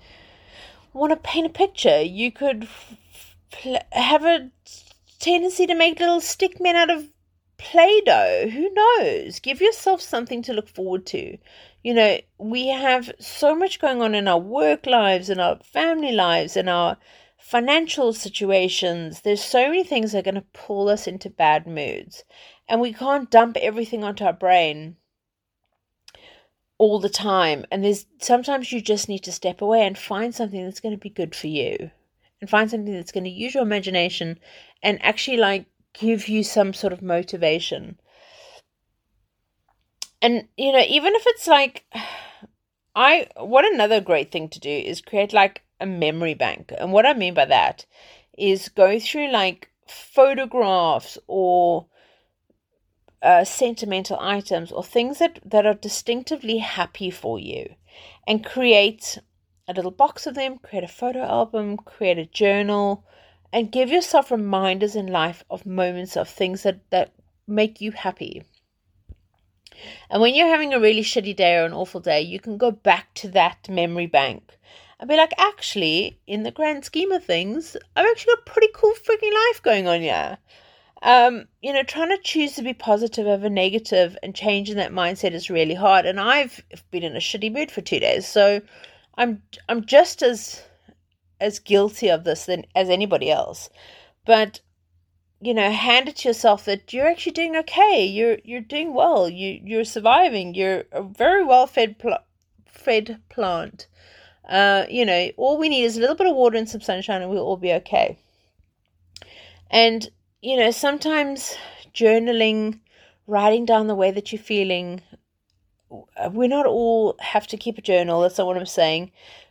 want 0.93 1.11
to 1.11 1.17
paint 1.17 1.47
a 1.47 1.51
picture. 1.51 2.01
You 2.01 2.31
could 2.31 2.69
pl- 3.51 3.83
have 3.91 4.25
a 4.25 4.51
tendency 5.19 5.67
to 5.67 5.75
make 5.75 5.99
little 6.01 6.21
stick 6.21 6.61
men 6.61 6.77
out 6.77 6.91
of 6.91 7.09
Play-Doh. 7.59 8.49
Who 8.51 8.71
knows? 8.73 9.41
Give 9.41 9.61
yourself 9.61 10.01
something 10.01 10.43
to 10.43 10.53
look 10.53 10.69
forward 10.69 11.05
to. 11.07 11.39
You 11.83 11.95
know, 11.95 12.18
we 12.38 12.68
have 12.68 13.12
so 13.18 13.55
much 13.55 13.81
going 13.81 14.01
on 14.01 14.14
in 14.14 14.29
our 14.29 14.38
work 14.38 14.87
lives, 14.87 15.29
in 15.29 15.40
our 15.40 15.59
family 15.64 16.12
lives, 16.12 16.57
in 16.57 16.68
our 16.68 16.97
financial 17.38 18.12
situations. 18.12 19.23
There's 19.23 19.42
so 19.42 19.68
many 19.68 19.83
things 19.83 20.12
that 20.12 20.18
are 20.18 20.31
going 20.31 20.37
to 20.37 20.47
pull 20.53 20.88
us 20.88 21.07
into 21.07 21.29
bad 21.29 21.66
moods. 21.66 22.25
And 22.68 22.81
we 22.81 22.92
can't 22.92 23.31
dump 23.31 23.57
everything 23.57 24.05
onto 24.05 24.25
our 24.25 24.33
brain 24.33 24.97
all 26.79 27.01
the 27.01 27.09
time. 27.09 27.64
And 27.71 27.85
there's 27.85 28.07
sometimes 28.21 28.73
you 28.73 28.81
just 28.81 29.09
need 29.09 29.25
to 29.25 29.33
step 29.33 29.61
away 29.61 29.87
and 29.87 29.99
find 29.99 30.35
something 30.35 30.64
that's 30.64 30.81
going 30.81 30.95
to 30.95 31.01
be 31.01 31.11
good 31.11 31.35
for 31.35 31.49
you 31.49 31.90
and 32.40 32.51
find 32.51 32.71
something 32.71 32.95
that's 32.95 33.12
going 33.12 33.25
to 33.25 33.31
use 33.31 33.55
your 33.55 33.62
imagination 33.62 34.38
and 34.83 35.03
actually 35.03 35.37
like 35.37 35.66
give 35.92 36.29
you 36.29 36.42
some 36.42 36.73
sort 36.73 36.92
of 36.92 37.03
motivation. 37.03 38.01
And 40.23 40.49
you 40.57 40.73
know, 40.73 40.85
even 40.89 41.15
if 41.15 41.23
it's 41.27 41.47
like 41.47 41.85
I 42.95 43.27
what 43.37 43.71
another 43.71 44.01
great 44.01 44.31
thing 44.31 44.49
to 44.51 44.61
do 44.61 44.71
is 44.71 45.01
create 45.01 45.33
like 45.33 45.63
a 45.81 45.87
memory 45.87 46.35
bank. 46.35 46.73
And 46.79 46.93
what 46.93 47.05
I 47.05 47.13
mean 47.13 47.35
by 47.35 47.45
that 47.47 47.85
is 48.39 48.69
go 48.69 48.99
through 48.99 49.31
like 49.31 49.71
photographs 49.87 51.19
or 51.27 51.87
uh, 53.23 53.45
sentimental 53.45 54.19
items 54.21 54.73
or 54.73 54.83
things 54.83 55.19
that, 55.19 55.39
that 55.45 55.67
are 55.67 55.75
distinctively 55.75 56.59
happy 56.59 57.11
for 57.11 57.39
you 57.39 57.75
and 58.27 58.45
create 58.45 59.19
a 59.69 59.73
little 59.73 59.91
box 59.91 60.27
of 60.27 60.35
them, 60.35 60.59
create 60.59 60.85
a 60.85 60.89
photo 60.89 61.21
album, 61.21 61.77
create 61.77 62.19
a 62.19 62.27
journal, 62.27 63.05
and 63.53 63.71
give 63.71 63.91
yourself 63.91 64.31
reminders 64.31 64.97
in 64.97 65.07
life 65.07 65.45
of 65.51 65.67
moments 65.67 66.17
of 66.17 66.29
things 66.29 66.63
that, 66.65 66.81
that 66.91 67.13
make 67.47 67.81
you 67.81 67.93
happy. 67.93 68.43
And 70.11 70.21
when 70.21 70.35
you're 70.35 70.49
having 70.49 70.73
a 70.73 70.81
really 70.81 71.03
shitty 71.03 71.37
day 71.37 71.57
or 71.57 71.64
an 71.64 71.73
awful 71.73 72.01
day, 72.01 72.21
you 72.21 72.38
can 72.40 72.57
go 72.57 72.71
back 72.71 73.12
to 73.14 73.29
that 73.29 73.68
memory 73.68 74.07
bank 74.07 74.59
and 74.99 75.09
be 75.09 75.16
like, 75.16 75.33
actually, 75.38 76.18
in 76.27 76.45
the 76.45 76.51
grand 76.51 76.85
scheme 76.85 77.11
of 77.12 77.25
things, 77.25 77.77
I've 77.97 78.07
actually 78.07 78.35
got 78.35 78.47
a 78.47 78.51
pretty 78.51 78.68
cool 78.75 78.92
freaking 78.92 79.33
life 79.33 79.62
going 79.62 79.88
on 79.88 80.01
here. 80.01 80.38
Um, 81.03 81.47
you 81.61 81.73
know, 81.73 81.83
trying 81.83 82.11
to 82.11 82.23
choose 82.23 82.53
to 82.53 82.62
be 82.62 82.75
positive 82.75 83.27
over 83.27 83.51
negative 83.51 84.16
and 84.23 84.35
changing 84.35 84.77
that 84.77 84.92
mindset 84.92 85.33
is 85.33 85.51
really 85.51 85.75
hard. 85.75 86.07
And 86.07 86.21
I've 86.21 86.62
been 86.92 87.03
in 87.03 87.16
a 87.16 87.21
shitty 87.21 87.53
mood 87.53 87.73
for 87.73 87.81
two 87.81 87.99
days, 87.99 88.29
so 88.29 88.62
I'm 89.16 89.42
I'm 89.68 89.85
just 89.85 90.23
as 90.23 90.62
as 91.40 91.59
guilty 91.59 92.09
of 92.09 92.23
this 92.23 92.47
than 92.47 92.64
as 92.77 92.88
anybody 92.88 93.31
else. 93.31 93.68
But 94.25 94.61
you 95.43 95.53
know, 95.53 95.73
hand 95.73 96.09
it 96.09 96.17
to 96.17 96.29
yourself 96.29 96.65
that 96.67 96.93
you're 96.93 97.09
actually 97.09 97.33
doing 97.33 97.57
okay. 97.57 98.07
You're 98.07 98.39
you're 98.45 98.61
doing 98.61 98.95
well. 98.95 99.29
You 99.29 99.61
you're 99.65 99.85
surviving. 99.85 100.55
You're 100.55 100.85
a 100.93 101.03
very 101.03 101.45
well 101.45 101.67
fed 101.67 101.99
pl- 101.99 102.25
fed 102.67 103.21
plant. 103.29 103.89
Uh, 104.49 104.87
you 104.89 105.05
know, 105.05 105.31
all 105.37 105.59
we 105.59 105.69
need 105.69 105.83
is 105.83 105.97
a 105.97 106.01
little 106.01 106.15
bit 106.15 106.29
of 106.29 106.37
water 106.37 106.57
and 106.57 106.69
some 106.69 106.81
sunshine, 106.81 107.23
and 107.23 107.31
we'll 107.31 107.43
all 107.43 107.57
be 107.57 107.73
okay. 107.73 108.17
And 109.69 110.09
you 110.43 110.57
know, 110.57 110.71
sometimes 110.71 111.57
journaling, 111.93 112.79
writing 113.27 113.65
down 113.65 113.89
the 113.89 113.97
way 113.97 114.13
that 114.13 114.31
you're 114.31 114.41
feeling, 114.41 115.03
we're 116.31 116.49
not 116.49 116.67
all 116.67 117.17
have 117.19 117.49
to 117.49 117.57
keep 117.57 117.79
a 117.79 117.83
journal. 117.83 118.21
That's 118.21 118.39
not 118.39 118.47
what 118.47 118.57
I'm 118.57 118.67
saying. 118.67 119.11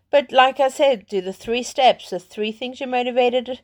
But 0.09 0.31
like 0.31 0.61
I 0.61 0.69
said, 0.69 1.07
do 1.07 1.19
the 1.19 1.33
three 1.33 1.63
steps, 1.63 2.11
the 2.11 2.19
three 2.19 2.53
things 2.53 2.79
you're 2.79 2.87
motivated 2.87 3.59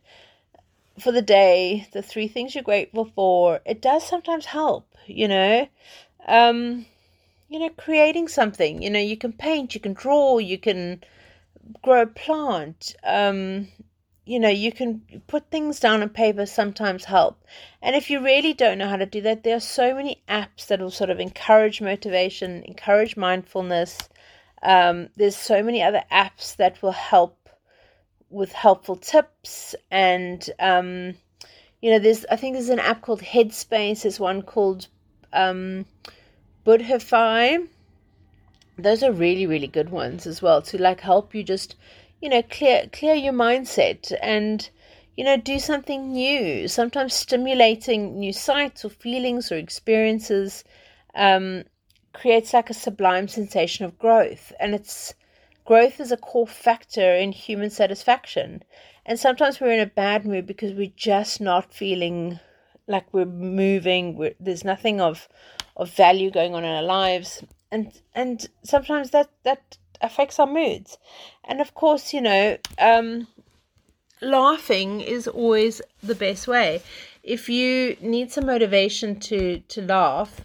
for 1.00 1.12
the 1.12 1.22
day, 1.22 1.88
the 1.94 2.02
three 2.02 2.28
things 2.28 2.56
you're 2.56 2.64
grateful 2.64 3.06
for. 3.06 3.62
It 3.66 3.82
does 3.82 4.08
sometimes 4.08 4.46
help, 4.46 4.88
you 5.06 5.28
know. 5.28 5.68
Um, 6.28 6.86
you 7.50 7.60
know, 7.60 7.70
creating 7.70 8.28
something. 8.28 8.82
You 8.82 8.90
know, 8.90 9.00
you 9.00 9.18
can 9.18 9.34
paint, 9.34 9.74
you 9.74 9.82
can 9.82 9.94
draw, 9.94 10.38
you 10.38 10.58
can 10.58 11.04
grow 11.82 12.02
a 12.02 12.08
plant. 12.08 12.96
Um, 13.04 13.68
you 14.26 14.40
know, 14.42 14.50
you 14.50 14.74
can 14.74 15.02
put 15.28 15.50
things 15.50 15.80
down 15.80 16.02
on 16.02 16.10
paper 16.10 16.46
sometimes 16.46 17.06
help. 17.06 17.42
And 17.82 17.96
if 17.96 18.10
you 18.10 18.22
really 18.22 18.54
don't 18.54 18.78
know 18.78 18.90
how 18.90 18.98
to 18.98 19.06
do 19.06 19.22
that, 19.22 19.44
there 19.44 19.56
are 19.56 19.62
so 19.62 19.96
many 19.96 20.22
apps 20.28 20.68
that 20.68 20.82
will 20.82 20.92
sort 20.92 21.10
of 21.10 21.20
encourage 21.20 21.80
motivation, 21.82 22.64
encourage 22.64 23.16
mindfulness. 23.16 23.98
Um, 24.62 25.08
there's 25.16 25.38
so 25.38 25.64
many 25.64 25.82
other 25.82 26.04
apps 26.12 26.58
that 26.58 26.82
will 26.82 26.92
help 26.92 27.47
with 28.30 28.52
helpful 28.52 28.96
tips 28.96 29.76
and 29.90 30.50
um, 30.60 31.16
you 31.82 31.92
know 31.92 32.00
there's 32.00 32.26
i 32.32 32.36
think 32.36 32.54
there's 32.54 32.70
an 32.70 32.80
app 32.80 33.02
called 33.02 33.22
headspace. 33.22 34.02
There's 34.04 34.20
one 34.20 34.42
called 34.42 34.88
um, 35.34 35.86
Buddhify 36.66 37.68
those 38.78 39.02
are 39.02 39.12
really 39.12 39.48
really 39.48 39.68
good 39.68 39.90
ones 39.90 40.28
as 40.28 40.42
well 40.42 40.62
to 40.62 40.80
like 40.80 41.02
help 41.02 41.34
you 41.34 41.44
just 41.44 41.76
you 42.22 42.30
know 42.30 42.44
clear 42.44 42.88
clear 42.92 43.16
your 43.16 43.34
mindset 43.34 44.16
and 44.22 44.70
you 45.18 45.24
know 45.24 45.36
do 45.36 45.60
something 45.60 46.14
new. 46.14 46.68
Sometimes 46.68 47.14
stimulating 47.14 48.20
new 48.20 48.32
sights 48.32 48.86
or 48.86 48.90
feelings 48.90 49.52
or 49.52 49.58
experiences 49.58 50.64
um, 51.16 51.64
creates 52.14 52.54
like 52.54 52.70
a 52.70 52.76
sublime 52.76 53.28
sensation 53.28 53.84
of 53.84 53.98
growth. 53.98 54.54
And 54.60 54.76
it's 54.76 55.16
growth 55.68 56.00
is 56.00 56.12
a 56.12 56.18
core 56.18 56.48
factor 56.48 57.14
in 57.14 57.32
human 57.32 57.70
satisfaction 57.70 58.64
and 59.06 59.20
sometimes 59.20 59.60
we're 59.60 59.72
in 59.72 59.80
a 59.80 59.86
bad 59.86 60.26
mood 60.26 60.48
because 60.48 60.74
we're 60.74 60.92
just 60.96 61.40
not 61.40 61.74
feeling 61.74 62.40
like 62.88 63.06
we're 63.14 63.26
moving 63.26 64.16
we're, 64.18 64.34
there's 64.40 64.64
nothing 64.64 65.00
of 65.00 65.28
of 65.76 65.92
value 65.92 66.32
going 66.32 66.56
on 66.56 66.64
in 66.64 66.72
our 66.72 66.84
lives 66.84 67.44
and 67.72 67.92
and 68.16 68.48
sometimes 68.64 69.12
that 69.12 69.30
that 69.44 69.78
affects 70.02 70.40
our 70.40 70.48
moods. 70.48 70.98
And 71.44 71.62
of 71.62 71.74
course, 71.74 72.14
you 72.14 72.22
know, 72.22 72.58
um, 72.80 73.28
laughing 74.22 75.02
is 75.02 75.28
always 75.28 75.82
the 76.04 76.16
best 76.16 76.48
way. 76.48 76.82
If 77.24 77.50
you 77.50 77.98
need 78.02 78.32
some 78.32 78.46
motivation 78.46 79.20
to 79.22 79.60
to 79.60 79.82
laugh, 79.82 80.42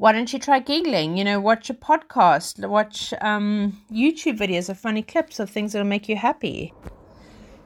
why 0.00 0.12
don't 0.12 0.32
you 0.32 0.38
try 0.38 0.58
giggling? 0.60 1.18
You 1.18 1.24
know, 1.24 1.40
watch 1.40 1.68
a 1.68 1.74
podcast, 1.74 2.66
watch 2.66 3.12
um, 3.20 3.82
YouTube 3.92 4.38
videos 4.38 4.70
of 4.70 4.78
funny 4.78 5.02
clips 5.02 5.38
of 5.38 5.50
things 5.50 5.74
that'll 5.74 5.86
make 5.86 6.08
you 6.08 6.16
happy. 6.16 6.72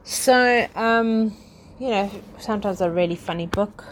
So, 0.02 0.66
um, 0.74 1.36
you 1.78 1.90
know, 1.90 2.10
sometimes 2.40 2.80
a 2.80 2.90
really 2.90 3.14
funny 3.14 3.46
book, 3.46 3.84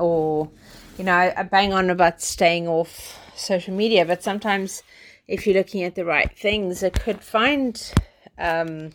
or 0.00 0.50
you 0.98 1.04
know, 1.04 1.14
I, 1.14 1.44
bang 1.44 1.72
on 1.72 1.88
about 1.88 2.20
staying 2.20 2.66
off 2.66 3.20
social 3.36 3.72
media, 3.72 4.04
but 4.04 4.20
sometimes 4.20 4.82
if 5.28 5.46
you're 5.46 5.54
looking 5.54 5.84
at 5.84 5.94
the 5.94 6.04
right 6.04 6.36
things, 6.36 6.82
it 6.82 6.94
could 6.94 7.22
find. 7.22 7.92
Um, 8.36 8.90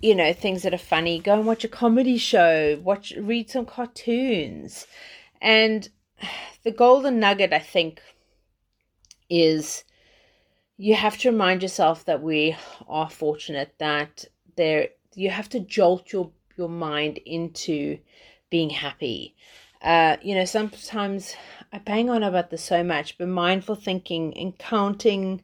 you 0.00 0.14
know 0.14 0.32
things 0.32 0.62
that 0.62 0.72
are 0.72 0.78
funny 0.78 1.18
go 1.18 1.34
and 1.34 1.44
watch 1.44 1.64
a 1.64 1.68
comedy 1.68 2.16
show 2.16 2.80
watch 2.84 3.12
read 3.18 3.50
some 3.50 3.66
cartoons 3.66 4.86
and 5.42 5.88
the 6.64 6.70
golden 6.70 7.20
nugget 7.20 7.52
i 7.52 7.58
think 7.58 8.00
is 9.28 9.84
you 10.76 10.94
have 10.94 11.18
to 11.18 11.30
remind 11.30 11.62
yourself 11.62 12.04
that 12.04 12.22
we 12.22 12.56
are 12.88 13.10
fortunate 13.10 13.74
that 13.78 14.24
there 14.56 14.88
you 15.14 15.30
have 15.30 15.48
to 15.48 15.60
jolt 15.60 16.12
your 16.12 16.30
your 16.56 16.68
mind 16.68 17.18
into 17.18 17.98
being 18.50 18.70
happy 18.70 19.34
uh, 19.82 20.16
you 20.22 20.34
know 20.34 20.44
sometimes 20.44 21.34
i 21.72 21.78
bang 21.78 22.10
on 22.10 22.22
about 22.22 22.50
this 22.50 22.64
so 22.64 22.82
much 22.82 23.16
but 23.18 23.28
mindful 23.28 23.74
thinking 23.74 24.36
and 24.36 24.58
counting 24.58 25.42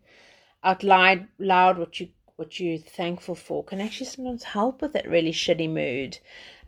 out 0.64 0.82
loud, 0.82 1.28
loud 1.38 1.78
what 1.78 2.00
you 2.00 2.08
what 2.36 2.58
you're 2.58 2.78
thankful 2.78 3.34
for 3.34 3.62
can 3.62 3.80
actually 3.80 4.06
sometimes 4.06 4.42
help 4.42 4.82
with 4.82 4.92
that 4.92 5.08
really 5.08 5.30
shitty 5.30 5.70
mood. 5.70 6.18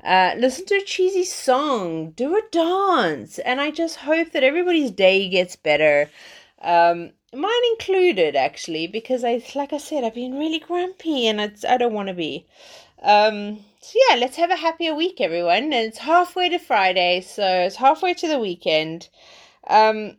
Uh, 0.03 0.35
listen 0.37 0.67
to 0.67 0.77
a 0.77 0.85
cheesy 0.85 1.25
song, 1.25 2.11
do 2.11 2.37
a 2.37 2.43
dance, 2.51 3.39
and 3.41 3.61
I 3.61 3.71
just 3.71 3.97
hope 3.97 4.33
that 4.33 4.45
everybody's 4.45 4.91
day 4.91 5.29
gets 5.29 5.57
better. 5.57 6.11
Um, 6.63 7.11
mine 7.35 7.53
included, 7.73 8.37
actually, 8.37 8.87
because 8.87 9.25
I, 9.25 9.43
like 9.55 9.73
I 9.73 9.79
said, 9.79 10.05
I've 10.05 10.15
been 10.15 10.39
really 10.39 10.61
grumpy, 10.61 11.27
and 11.27 11.41
it's, 11.41 11.65
I 11.65 11.77
don't 11.77 11.95
want 11.95 12.09
to 12.09 12.15
be. 12.15 12.47
Um, 13.03 13.65
so 13.81 13.99
yeah, 14.09 14.17
let's 14.17 14.37
have 14.37 14.51
a 14.51 14.57
happier 14.57 14.95
week, 14.95 15.21
everyone. 15.21 15.65
And 15.65 15.75
it's 15.75 15.99
halfway 15.99 16.49
to 16.51 16.59
Friday, 16.59 17.21
so 17.21 17.45
it's 17.45 17.77
halfway 17.77 18.15
to 18.15 18.29
the 18.29 18.39
weekend. 18.39 19.09
Um, 19.67 20.17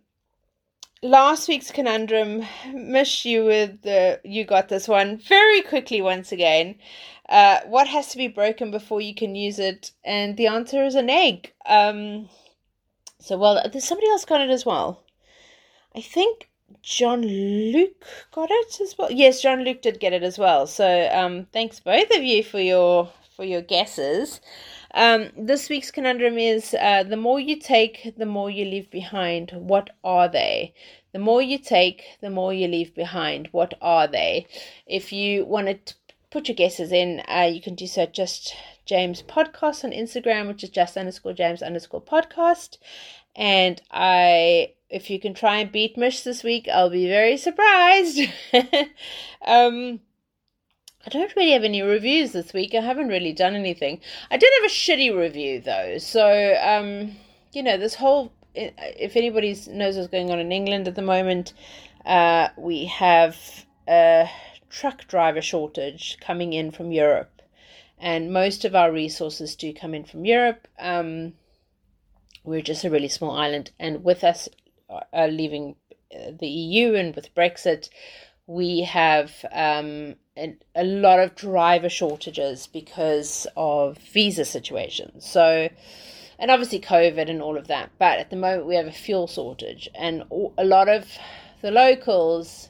last 1.03 1.47
week's 1.47 1.71
conundrum 1.71 2.43
miss 2.73 3.25
you 3.25 3.45
with 3.45 3.81
the 3.83 4.19
you 4.23 4.43
got 4.43 4.67
this 4.67 4.87
one 4.87 5.17
very 5.17 5.61
quickly 5.61 6.01
once 6.01 6.31
again 6.31 6.75
uh, 7.29 7.59
what 7.65 7.87
has 7.87 8.07
to 8.07 8.17
be 8.17 8.27
broken 8.27 8.71
before 8.71 9.01
you 9.01 9.13
can 9.13 9.35
use 9.35 9.59
it 9.59 9.91
and 10.03 10.37
the 10.37 10.47
answer 10.47 10.83
is 10.83 10.95
an 10.95 11.09
egg 11.09 11.51
um 11.65 12.29
so 13.19 13.37
well 13.37 13.61
there's 13.71 13.87
somebody 13.87 14.07
else 14.09 14.25
got 14.25 14.41
it 14.41 14.49
as 14.49 14.65
well 14.65 15.03
i 15.95 16.01
think 16.01 16.49
john 16.81 17.21
luke 17.21 18.05
got 18.31 18.49
it 18.51 18.81
as 18.81 18.95
well 18.97 19.11
yes 19.11 19.41
john 19.41 19.63
luke 19.63 19.81
did 19.81 19.99
get 19.99 20.13
it 20.13 20.23
as 20.23 20.37
well 20.37 20.67
so 20.67 21.09
um 21.11 21.45
thanks 21.51 21.79
both 21.79 22.09
of 22.11 22.23
you 22.23 22.43
for 22.43 22.59
your 22.59 23.09
for 23.35 23.43
your 23.43 23.61
guesses 23.61 24.41
um, 24.93 25.29
this 25.37 25.69
week's 25.69 25.91
conundrum 25.91 26.39
is 26.39 26.73
uh, 26.73 27.03
the 27.03 27.17
more 27.17 27.39
you 27.39 27.59
take, 27.59 28.13
the 28.17 28.25
more 28.25 28.49
you 28.49 28.65
leave 28.65 28.89
behind. 28.89 29.51
What 29.51 29.91
are 30.03 30.27
they? 30.27 30.73
The 31.11 31.19
more 31.19 31.41
you 31.41 31.59
take, 31.59 32.03
the 32.21 32.29
more 32.29 32.53
you 32.53 32.67
leave 32.67 32.95
behind. 32.95 33.49
What 33.51 33.75
are 33.81 34.07
they? 34.07 34.47
If 34.87 35.11
you 35.11 35.45
want 35.45 35.85
to 35.85 35.93
put 36.37 36.47
your 36.47 36.55
guesses 36.55 36.91
in, 36.91 37.23
uh, 37.27 37.49
you 37.51 37.59
can 37.59 37.73
do 37.73 37.87
so 37.87 38.05
just 38.05 38.55
James 38.85 39.23
Podcast 39.23 39.83
on 39.83 39.89
Instagram, 39.89 40.47
which 40.47 40.63
is 40.63 40.69
just 40.69 40.95
underscore 40.95 41.33
James 41.33 41.63
underscore 41.63 41.99
podcast. 41.99 42.77
And 43.35 43.81
I, 43.89 44.73
if 44.87 45.09
you 45.09 45.19
can 45.19 45.33
try 45.33 45.57
and 45.57 45.71
beat 45.71 45.97
Mish 45.97 46.21
this 46.21 46.43
week, 46.43 46.67
I'll 46.71 46.91
be 46.91 47.07
very 47.07 47.37
surprised. 47.37 48.19
um, 48.53 49.99
I 51.03 51.09
don't 51.09 51.35
really 51.35 51.53
have 51.53 51.63
any 51.63 51.81
reviews 51.81 52.33
this 52.33 52.53
week. 52.53 52.75
I 52.75 52.81
haven't 52.81 53.07
really 53.07 53.33
done 53.33 53.55
anything. 53.55 53.99
I 54.29 54.37
did 54.37 54.53
have 54.61 54.69
a 54.69 54.73
shitty 54.73 55.17
review 55.17 55.59
though. 55.59 55.97
So, 55.97 56.55
um, 56.61 57.15
you 57.51 57.63
know, 57.63 57.77
this 57.77 57.95
whole 57.95 58.31
if 58.53 59.15
anybody 59.15 59.57
knows 59.69 59.97
what's 59.97 60.07
going 60.07 60.29
on 60.29 60.37
in 60.37 60.51
England 60.51 60.87
at 60.87 60.93
the 60.93 61.01
moment, 61.01 61.53
uh, 62.05 62.49
we 62.57 62.85
have 62.85 63.35
a 63.87 64.29
truck 64.69 65.07
driver 65.07 65.41
shortage 65.41 66.17
coming 66.19 66.53
in 66.53 66.71
from 66.71 66.91
Europe, 66.91 67.41
and 67.97 68.31
most 68.31 68.65
of 68.65 68.75
our 68.75 68.91
resources 68.91 69.55
do 69.55 69.73
come 69.73 69.93
in 69.93 70.03
from 70.03 70.25
Europe. 70.25 70.67
Um, 70.79 71.33
we're 72.43 72.61
just 72.61 72.85
a 72.85 72.89
really 72.89 73.09
small 73.09 73.31
island, 73.31 73.71
and 73.79 74.03
with 74.03 74.23
us 74.23 74.47
uh, 74.89 75.27
leaving 75.27 75.75
uh, 76.15 76.31
the 76.39 76.47
EU 76.47 76.93
and 76.93 77.15
with 77.15 77.33
Brexit, 77.35 77.89
we 78.45 78.81
have 78.81 79.45
um, 79.51 80.15
a, 80.37 80.55
a 80.75 80.83
lot 80.83 81.19
of 81.19 81.35
driver 81.35 81.89
shortages 81.89 82.67
because 82.67 83.45
of 83.57 83.97
visa 83.97 84.45
situations. 84.45 85.25
So, 85.25 85.69
and 86.39 86.49
obviously 86.49 86.79
COVID 86.79 87.29
and 87.29 87.41
all 87.41 87.57
of 87.57 87.67
that. 87.67 87.91
But 87.99 88.19
at 88.19 88.29
the 88.29 88.37
moment, 88.37 88.67
we 88.67 88.75
have 88.75 88.87
a 88.87 88.91
fuel 88.91 89.27
shortage, 89.27 89.89
and 89.93 90.23
a 90.57 90.63
lot 90.63 90.87
of 90.87 91.05
the 91.61 91.71
locals, 91.71 92.69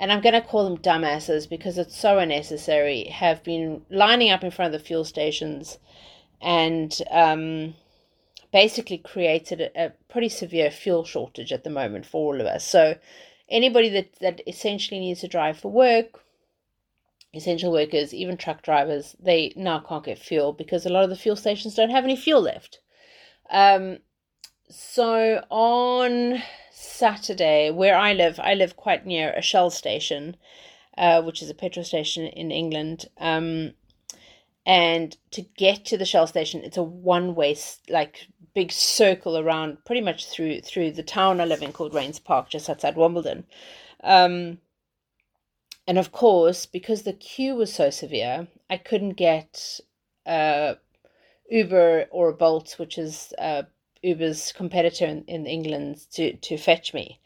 and 0.00 0.10
I'm 0.10 0.22
going 0.22 0.32
to 0.32 0.40
call 0.40 0.64
them 0.64 0.78
dumbasses 0.78 1.46
because 1.46 1.76
it's 1.76 1.96
so 1.96 2.18
unnecessary, 2.18 3.04
have 3.04 3.44
been 3.44 3.82
lining 3.90 4.30
up 4.30 4.42
in 4.42 4.50
front 4.50 4.74
of 4.74 4.80
the 4.80 4.84
fuel 4.84 5.04
stations 5.04 5.78
and 6.40 6.98
um, 7.10 7.74
basically 8.50 8.96
created 8.96 9.60
a, 9.60 9.84
a 9.84 9.92
pretty 10.08 10.30
severe 10.30 10.70
fuel 10.70 11.04
shortage 11.04 11.52
at 11.52 11.64
the 11.64 11.70
moment 11.70 12.06
for 12.06 12.32
all 12.32 12.40
of 12.40 12.46
us. 12.46 12.64
So, 12.66 12.96
anybody 13.50 13.90
that, 13.90 14.14
that 14.20 14.40
essentially 14.48 15.00
needs 15.00 15.20
to 15.20 15.28
drive 15.28 15.58
for 15.58 15.70
work, 15.70 16.22
essential 17.34 17.70
workers, 17.70 18.14
even 18.14 18.38
truck 18.38 18.62
drivers, 18.62 19.14
they 19.20 19.52
now 19.54 19.80
can't 19.80 20.04
get 20.04 20.18
fuel 20.18 20.54
because 20.54 20.86
a 20.86 20.90
lot 20.90 21.04
of 21.04 21.10
the 21.10 21.16
fuel 21.16 21.36
stations 21.36 21.74
don't 21.74 21.90
have 21.90 22.04
any 22.04 22.16
fuel 22.16 22.40
left. 22.40 22.80
Um, 23.50 23.98
so 24.70 25.44
on 25.50 26.42
Saturday, 26.80 27.70
where 27.70 27.96
I 27.96 28.12
live, 28.14 28.40
I 28.40 28.54
live 28.54 28.76
quite 28.76 29.06
near 29.06 29.32
a 29.32 29.42
Shell 29.42 29.70
station, 29.70 30.36
uh, 30.96 31.22
which 31.22 31.42
is 31.42 31.50
a 31.50 31.54
petrol 31.54 31.84
station 31.84 32.26
in 32.26 32.50
England. 32.50 33.06
Um, 33.18 33.72
and 34.64 35.16
to 35.32 35.42
get 35.42 35.84
to 35.86 35.98
the 35.98 36.04
Shell 36.04 36.26
station, 36.26 36.62
it's 36.64 36.76
a 36.76 36.82
one 36.82 37.34
way 37.34 37.56
like 37.88 38.28
big 38.54 38.72
circle 38.72 39.38
around 39.38 39.84
pretty 39.84 40.00
much 40.00 40.26
through 40.26 40.60
through 40.60 40.90
the 40.92 41.02
town 41.02 41.40
I 41.40 41.44
live 41.44 41.62
in 41.62 41.72
called 41.72 41.92
Raynes 41.92 42.22
Park, 42.22 42.48
just 42.48 42.68
outside 42.68 42.96
Wimbledon. 42.96 43.44
Um, 44.02 44.58
and 45.86 45.98
of 45.98 46.12
course, 46.12 46.66
because 46.66 47.02
the 47.02 47.12
queue 47.12 47.54
was 47.54 47.72
so 47.72 47.90
severe, 47.90 48.48
I 48.68 48.76
couldn't 48.76 49.14
get 49.14 49.80
uh, 50.26 50.74
Uber 51.50 52.06
or 52.10 52.32
Bolt, 52.32 52.78
which 52.78 52.96
is 52.96 53.34
uh, 53.38 53.64
Uber's 54.02 54.52
competitor 54.52 55.06
in, 55.06 55.24
in 55.24 55.46
England, 55.46 56.06
to, 56.12 56.36
to 56.36 56.56
fetch 56.56 56.94
me. 56.94 57.20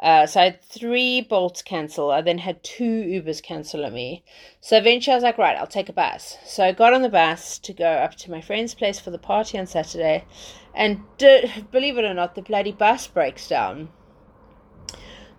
Uh, 0.00 0.26
so 0.26 0.40
I 0.40 0.44
had 0.44 0.62
three 0.62 1.22
Bolts 1.22 1.62
cancel. 1.62 2.10
I 2.10 2.20
then 2.20 2.38
had 2.38 2.62
two 2.62 2.84
Ubers 2.84 3.42
cancel 3.42 3.84
on 3.84 3.92
me. 3.92 4.22
So 4.60 4.76
eventually 4.76 5.12
I 5.12 5.16
was 5.16 5.24
like, 5.24 5.38
right, 5.38 5.56
I'll 5.56 5.66
take 5.66 5.88
a 5.88 5.92
bus. 5.92 6.36
So 6.44 6.62
I 6.64 6.72
got 6.72 6.94
on 6.94 7.02
the 7.02 7.08
bus 7.08 7.58
to 7.60 7.72
go 7.72 7.90
up 7.90 8.14
to 8.16 8.30
my 8.30 8.40
friend's 8.40 8.74
place 8.74 9.00
for 9.00 9.10
the 9.10 9.18
party 9.18 9.58
on 9.58 9.66
Saturday. 9.66 10.24
And 10.72 11.02
believe 11.18 11.98
it 11.98 12.04
or 12.04 12.14
not, 12.14 12.36
the 12.36 12.42
bloody 12.42 12.72
bus 12.72 13.08
breaks 13.08 13.48
down. 13.48 13.88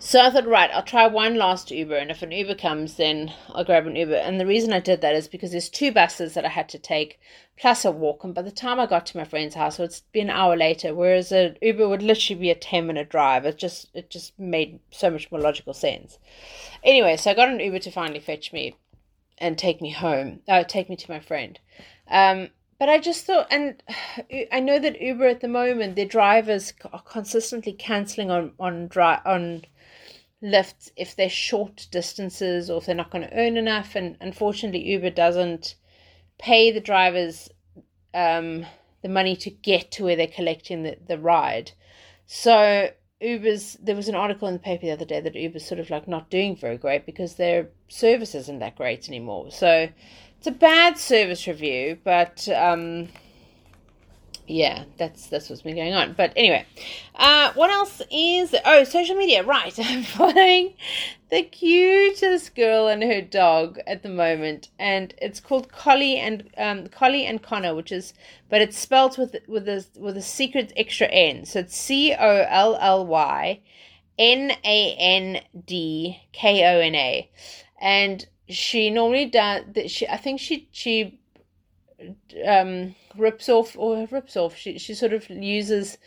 So 0.01 0.21
I 0.21 0.29
thought, 0.29 0.47
right, 0.47 0.71
I'll 0.73 0.81
try 0.81 1.07
one 1.07 1.35
last 1.35 1.71
Uber, 1.71 1.97
and 1.97 2.09
if 2.09 2.21
an 2.21 2.31
Uber 2.31 2.55
comes, 2.55 2.95
then 2.95 3.33
I'll 3.49 3.65
grab 3.65 3.85
an 3.85 3.97
Uber. 3.97 4.15
And 4.15 4.39
the 4.39 4.45
reason 4.45 4.71
I 4.71 4.79
did 4.79 5.01
that 5.01 5.13
is 5.13 5.27
because 5.27 5.51
there's 5.51 5.67
two 5.67 5.91
buses 5.91 6.35
that 6.35 6.45
I 6.45 6.49
had 6.49 6.69
to 6.69 6.79
take, 6.79 7.19
plus 7.59 7.83
a 7.83 7.91
walk. 7.91 8.23
And 8.23 8.33
by 8.33 8.41
the 8.41 8.51
time 8.51 8.79
I 8.79 8.87
got 8.87 9.05
to 9.07 9.17
my 9.17 9.25
friend's 9.25 9.55
house, 9.55 9.77
it 9.77 9.81
would 9.83 9.99
be 10.11 10.21
an 10.21 10.29
hour 10.29 10.55
later. 10.55 10.95
Whereas 10.95 11.31
an 11.31 11.57
Uber 11.61 11.87
would 11.87 12.01
literally 12.01 12.39
be 12.39 12.49
a 12.49 12.55
ten 12.55 12.87
minute 12.87 13.09
drive. 13.09 13.45
It 13.45 13.57
just 13.57 13.87
it 13.93 14.09
just 14.09 14.37
made 14.39 14.79
so 14.91 15.09
much 15.11 15.29
more 15.31 15.41
logical 15.41 15.73
sense. 15.73 16.17
Anyway, 16.83 17.17
so 17.17 17.31
I 17.31 17.35
got 17.35 17.49
an 17.49 17.59
Uber 17.59 17.79
to 17.79 17.91
finally 17.91 18.19
fetch 18.19 18.53
me 18.53 18.75
and 19.37 19.57
take 19.57 19.81
me 19.81 19.91
home. 19.91 20.39
Uh, 20.47 20.63
take 20.63 20.89
me 20.89 20.95
to 20.95 21.11
my 21.11 21.19
friend. 21.19 21.59
Um, 22.09 22.49
but 22.79 22.87
I 22.87 22.97
just 22.97 23.25
thought, 23.25 23.47
and 23.51 23.83
I 24.51 24.61
know 24.61 24.79
that 24.79 25.01
Uber 25.01 25.27
at 25.27 25.41
the 25.41 25.49
moment, 25.49 25.95
their 25.95 26.05
drivers 26.05 26.73
are 26.91 27.01
consistently 27.01 27.73
cancelling 27.73 28.31
on 28.31 28.53
on 28.59 28.87
dri- 28.87 29.23
on 29.25 29.65
lifts 30.41 30.89
if 30.95 31.17
they're 31.17 31.27
short 31.27 31.87
distances 31.91 32.69
or 32.69 32.77
if 32.77 32.85
they're 32.85 32.95
not 32.95 33.11
going 33.11 33.27
to 33.27 33.37
earn 33.37 33.57
enough. 33.57 33.95
And 33.95 34.15
unfortunately, 34.21 34.87
Uber 34.87 35.09
doesn't 35.09 35.75
pay 36.39 36.71
the 36.71 36.79
drivers 36.79 37.49
um, 38.13 38.65
the 39.01 39.09
money 39.09 39.35
to 39.35 39.49
get 39.49 39.91
to 39.91 40.05
where 40.05 40.15
they're 40.15 40.27
collecting 40.27 40.83
the, 40.83 40.97
the 41.07 41.17
ride. 41.17 41.71
So 42.25 42.89
Uber's 43.21 43.73
there 43.81 43.95
was 43.95 44.07
an 44.07 44.15
article 44.15 44.47
in 44.47 44.53
the 44.53 44.59
paper 44.59 44.85
the 44.85 44.91
other 44.91 45.05
day 45.05 45.19
that 45.19 45.35
Uber's 45.35 45.65
sort 45.65 45.79
of 45.79 45.89
like 45.89 46.07
not 46.07 46.29
doing 46.29 46.55
very 46.55 46.77
great 46.77 47.05
because 47.05 47.35
their 47.35 47.69
service 47.87 48.33
isn't 48.33 48.59
that 48.59 48.75
great 48.75 49.07
anymore. 49.07 49.51
So 49.51 49.89
it's 50.37 50.47
a 50.47 50.51
bad 50.51 50.97
service 50.97 51.45
review, 51.47 51.97
but 52.03 52.47
um, 52.49 53.09
yeah, 54.49 54.85
that's 54.97 55.27
that's 55.27 55.47
what's 55.47 55.61
been 55.61 55.75
going 55.75 55.93
on. 55.93 56.13
But 56.13 56.33
anyway, 56.35 56.65
uh, 57.13 57.53
what 57.53 57.69
else 57.69 58.01
is 58.11 58.55
oh 58.65 58.83
social 58.83 59.15
media? 59.15 59.43
Right, 59.43 59.77
I'm 59.83 60.01
following 60.01 60.73
the 61.29 61.43
cutest 61.43 62.55
girl 62.55 62.87
and 62.87 63.03
her 63.03 63.21
dog 63.21 63.79
at 63.85 64.01
the 64.01 64.09
moment, 64.09 64.69
and 64.79 65.13
it's 65.21 65.39
called 65.39 65.71
Collie 65.71 66.17
and 66.17 66.49
um, 66.57 66.87
Collie 66.87 67.27
and 67.27 67.43
Connor, 67.43 67.75
which 67.75 67.91
is 67.91 68.13
but 68.49 68.59
it's 68.59 68.77
spelled 68.77 69.19
with 69.19 69.35
with 69.47 69.69
a 69.69 69.85
with 69.97 70.17
a 70.17 70.21
secret 70.21 70.73
extra 70.75 71.07
N. 71.07 71.45
So 71.45 71.59
it's 71.59 71.77
C 71.77 72.13
O 72.13 72.45
L 72.49 72.75
L 72.81 73.05
Y 73.05 73.61
N 74.17 74.51
A 74.63 74.95
N 74.95 75.41
D 75.65 76.19
K 76.33 76.63
O 76.75 76.79
N 76.79 76.95
A, 76.95 77.29
and 77.79 78.27
she 78.47 78.89
normally 78.89 79.27
does. 79.27 79.63
that. 79.75 79.91
She 79.91 80.07
I 80.07 80.17
think 80.17 80.39
she 80.39 80.67
she 80.71 81.18
um 82.45 82.95
rips 83.17 83.49
off 83.49 83.77
or 83.77 84.07
rips 84.11 84.37
off. 84.37 84.55
She 84.55 84.77
she 84.77 84.93
sort 84.93 85.13
of 85.13 85.29
uses. 85.29 85.97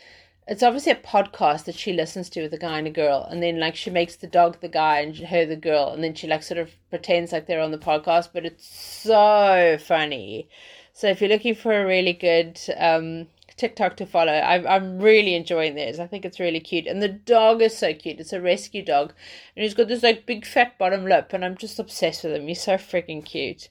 It's 0.45 0.63
obviously 0.63 0.91
a 0.91 0.95
podcast 0.95 1.63
that 1.65 1.75
she 1.75 1.93
listens 1.93 2.29
to 2.31 2.41
with 2.41 2.53
a 2.53 2.57
guy 2.57 2.77
and 2.77 2.87
a 2.87 2.91
girl, 2.91 3.25
and 3.29 3.41
then 3.41 3.59
like 3.59 3.75
she 3.75 3.89
makes 3.89 4.17
the 4.17 4.27
dog 4.27 4.59
the 4.59 4.67
guy 4.67 4.99
and 4.99 5.15
her 5.15 5.45
the 5.45 5.55
girl, 5.55 5.89
and 5.89 6.03
then 6.03 6.15
she 6.15 6.27
like 6.27 6.43
sort 6.43 6.57
of 6.57 6.71
pretends 6.89 7.31
like 7.31 7.47
they're 7.47 7.61
on 7.61 7.71
the 7.71 7.77
podcast, 7.77 8.29
but 8.33 8.45
it's 8.45 8.67
so 8.67 9.77
funny. 9.79 10.49
So 10.91 11.07
if 11.07 11.21
you're 11.21 11.29
looking 11.29 11.55
for 11.55 11.73
a 11.73 11.85
really 11.85 12.13
good 12.13 12.59
um, 12.77 13.27
TikTok 13.55 13.95
to 13.97 14.05
follow, 14.05 14.33
I'm 14.33 14.67
I'm 14.67 14.99
really 14.99 15.33
enjoying 15.35 15.75
this. 15.75 15.97
I 15.99 16.07
think 16.07 16.25
it's 16.25 16.39
really 16.39 16.59
cute, 16.59 16.87
and 16.87 17.01
the 17.01 17.07
dog 17.07 17.61
is 17.61 17.77
so 17.77 17.93
cute. 17.93 18.19
It's 18.19 18.33
a 18.33 18.41
rescue 18.41 18.83
dog, 18.83 19.13
and 19.55 19.63
he's 19.63 19.73
got 19.73 19.87
this 19.87 20.03
like 20.03 20.25
big 20.25 20.45
fat 20.45 20.77
bottom 20.77 21.05
lip, 21.05 21.31
and 21.31 21.45
I'm 21.45 21.55
just 21.55 21.79
obsessed 21.79 22.23
with 22.23 22.33
him. 22.33 22.47
He's 22.47 22.61
so 22.61 22.73
freaking 22.75 23.23
cute. 23.23 23.69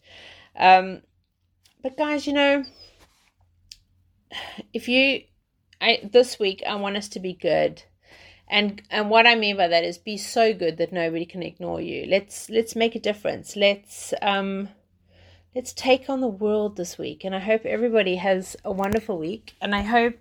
Um, 0.56 1.02
but 1.82 1.96
guys, 1.96 2.26
you 2.26 2.32
know, 2.32 2.64
if 4.72 4.88
you 4.88 5.22
I 5.80 6.08
this 6.10 6.38
week 6.38 6.62
I 6.66 6.74
want 6.76 6.96
us 6.96 7.08
to 7.10 7.20
be 7.20 7.32
good. 7.32 7.82
And 8.48 8.82
and 8.90 9.08
what 9.08 9.26
I 9.26 9.34
mean 9.34 9.56
by 9.56 9.68
that 9.68 9.84
is 9.84 9.98
be 9.98 10.16
so 10.16 10.52
good 10.52 10.76
that 10.76 10.92
nobody 10.92 11.24
can 11.24 11.42
ignore 11.42 11.80
you. 11.80 12.06
Let's 12.06 12.50
let's 12.50 12.76
make 12.76 12.94
a 12.94 13.00
difference. 13.00 13.56
Let's 13.56 14.12
um 14.22 14.68
let's 15.54 15.72
take 15.72 16.08
on 16.08 16.20
the 16.20 16.28
world 16.28 16.76
this 16.76 16.98
week. 16.98 17.24
And 17.24 17.34
I 17.34 17.40
hope 17.40 17.64
everybody 17.64 18.16
has 18.16 18.56
a 18.64 18.72
wonderful 18.72 19.18
week. 19.18 19.54
And 19.60 19.74
I 19.74 19.82
hope 19.82 20.18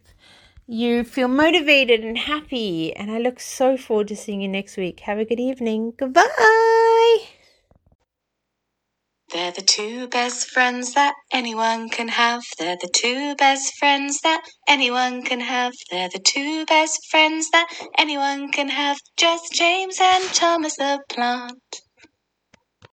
you 0.68 1.03
feel 1.03 1.28
motivated 1.28 2.05
and 2.05 2.18
happy. 2.18 2.95
And 2.95 3.12
I 3.12 3.20
look 3.20 3.39
so 3.39 3.78
forward 3.78 4.07
to 4.09 4.16
seeing 4.16 4.41
you 4.41 4.47
next 4.47 4.78
week. 4.78 5.01
Have 5.01 5.20
a 5.20 5.26
good 5.26 5.39
evening. 5.39 5.93
Goodbye. 5.97 7.41
They're 9.32 9.51
the 9.51 9.61
two 9.61 10.07
best 10.09 10.49
friends 10.49 10.93
that 10.93 11.15
anyone 11.32 11.89
can 11.89 12.09
have. 12.09 12.43
They're 12.59 12.77
the 12.82 12.89
two 12.93 13.36
best 13.36 13.73
friends 13.79 14.19
that 14.21 14.43
anyone 14.67 15.23
can 15.23 15.39
have. 15.39 15.73
They're 15.89 16.09
the 16.09 16.19
two 16.19 16.65
best 16.65 16.99
friends 17.09 17.49
that 17.51 17.67
anyone 17.97 18.51
can 18.51 18.69
have. 18.69 18.97
Just 19.17 19.53
James 19.53 19.99
and 20.01 20.25
Thomas 20.34 20.75
the 20.75 21.01
Plant. 21.09 21.80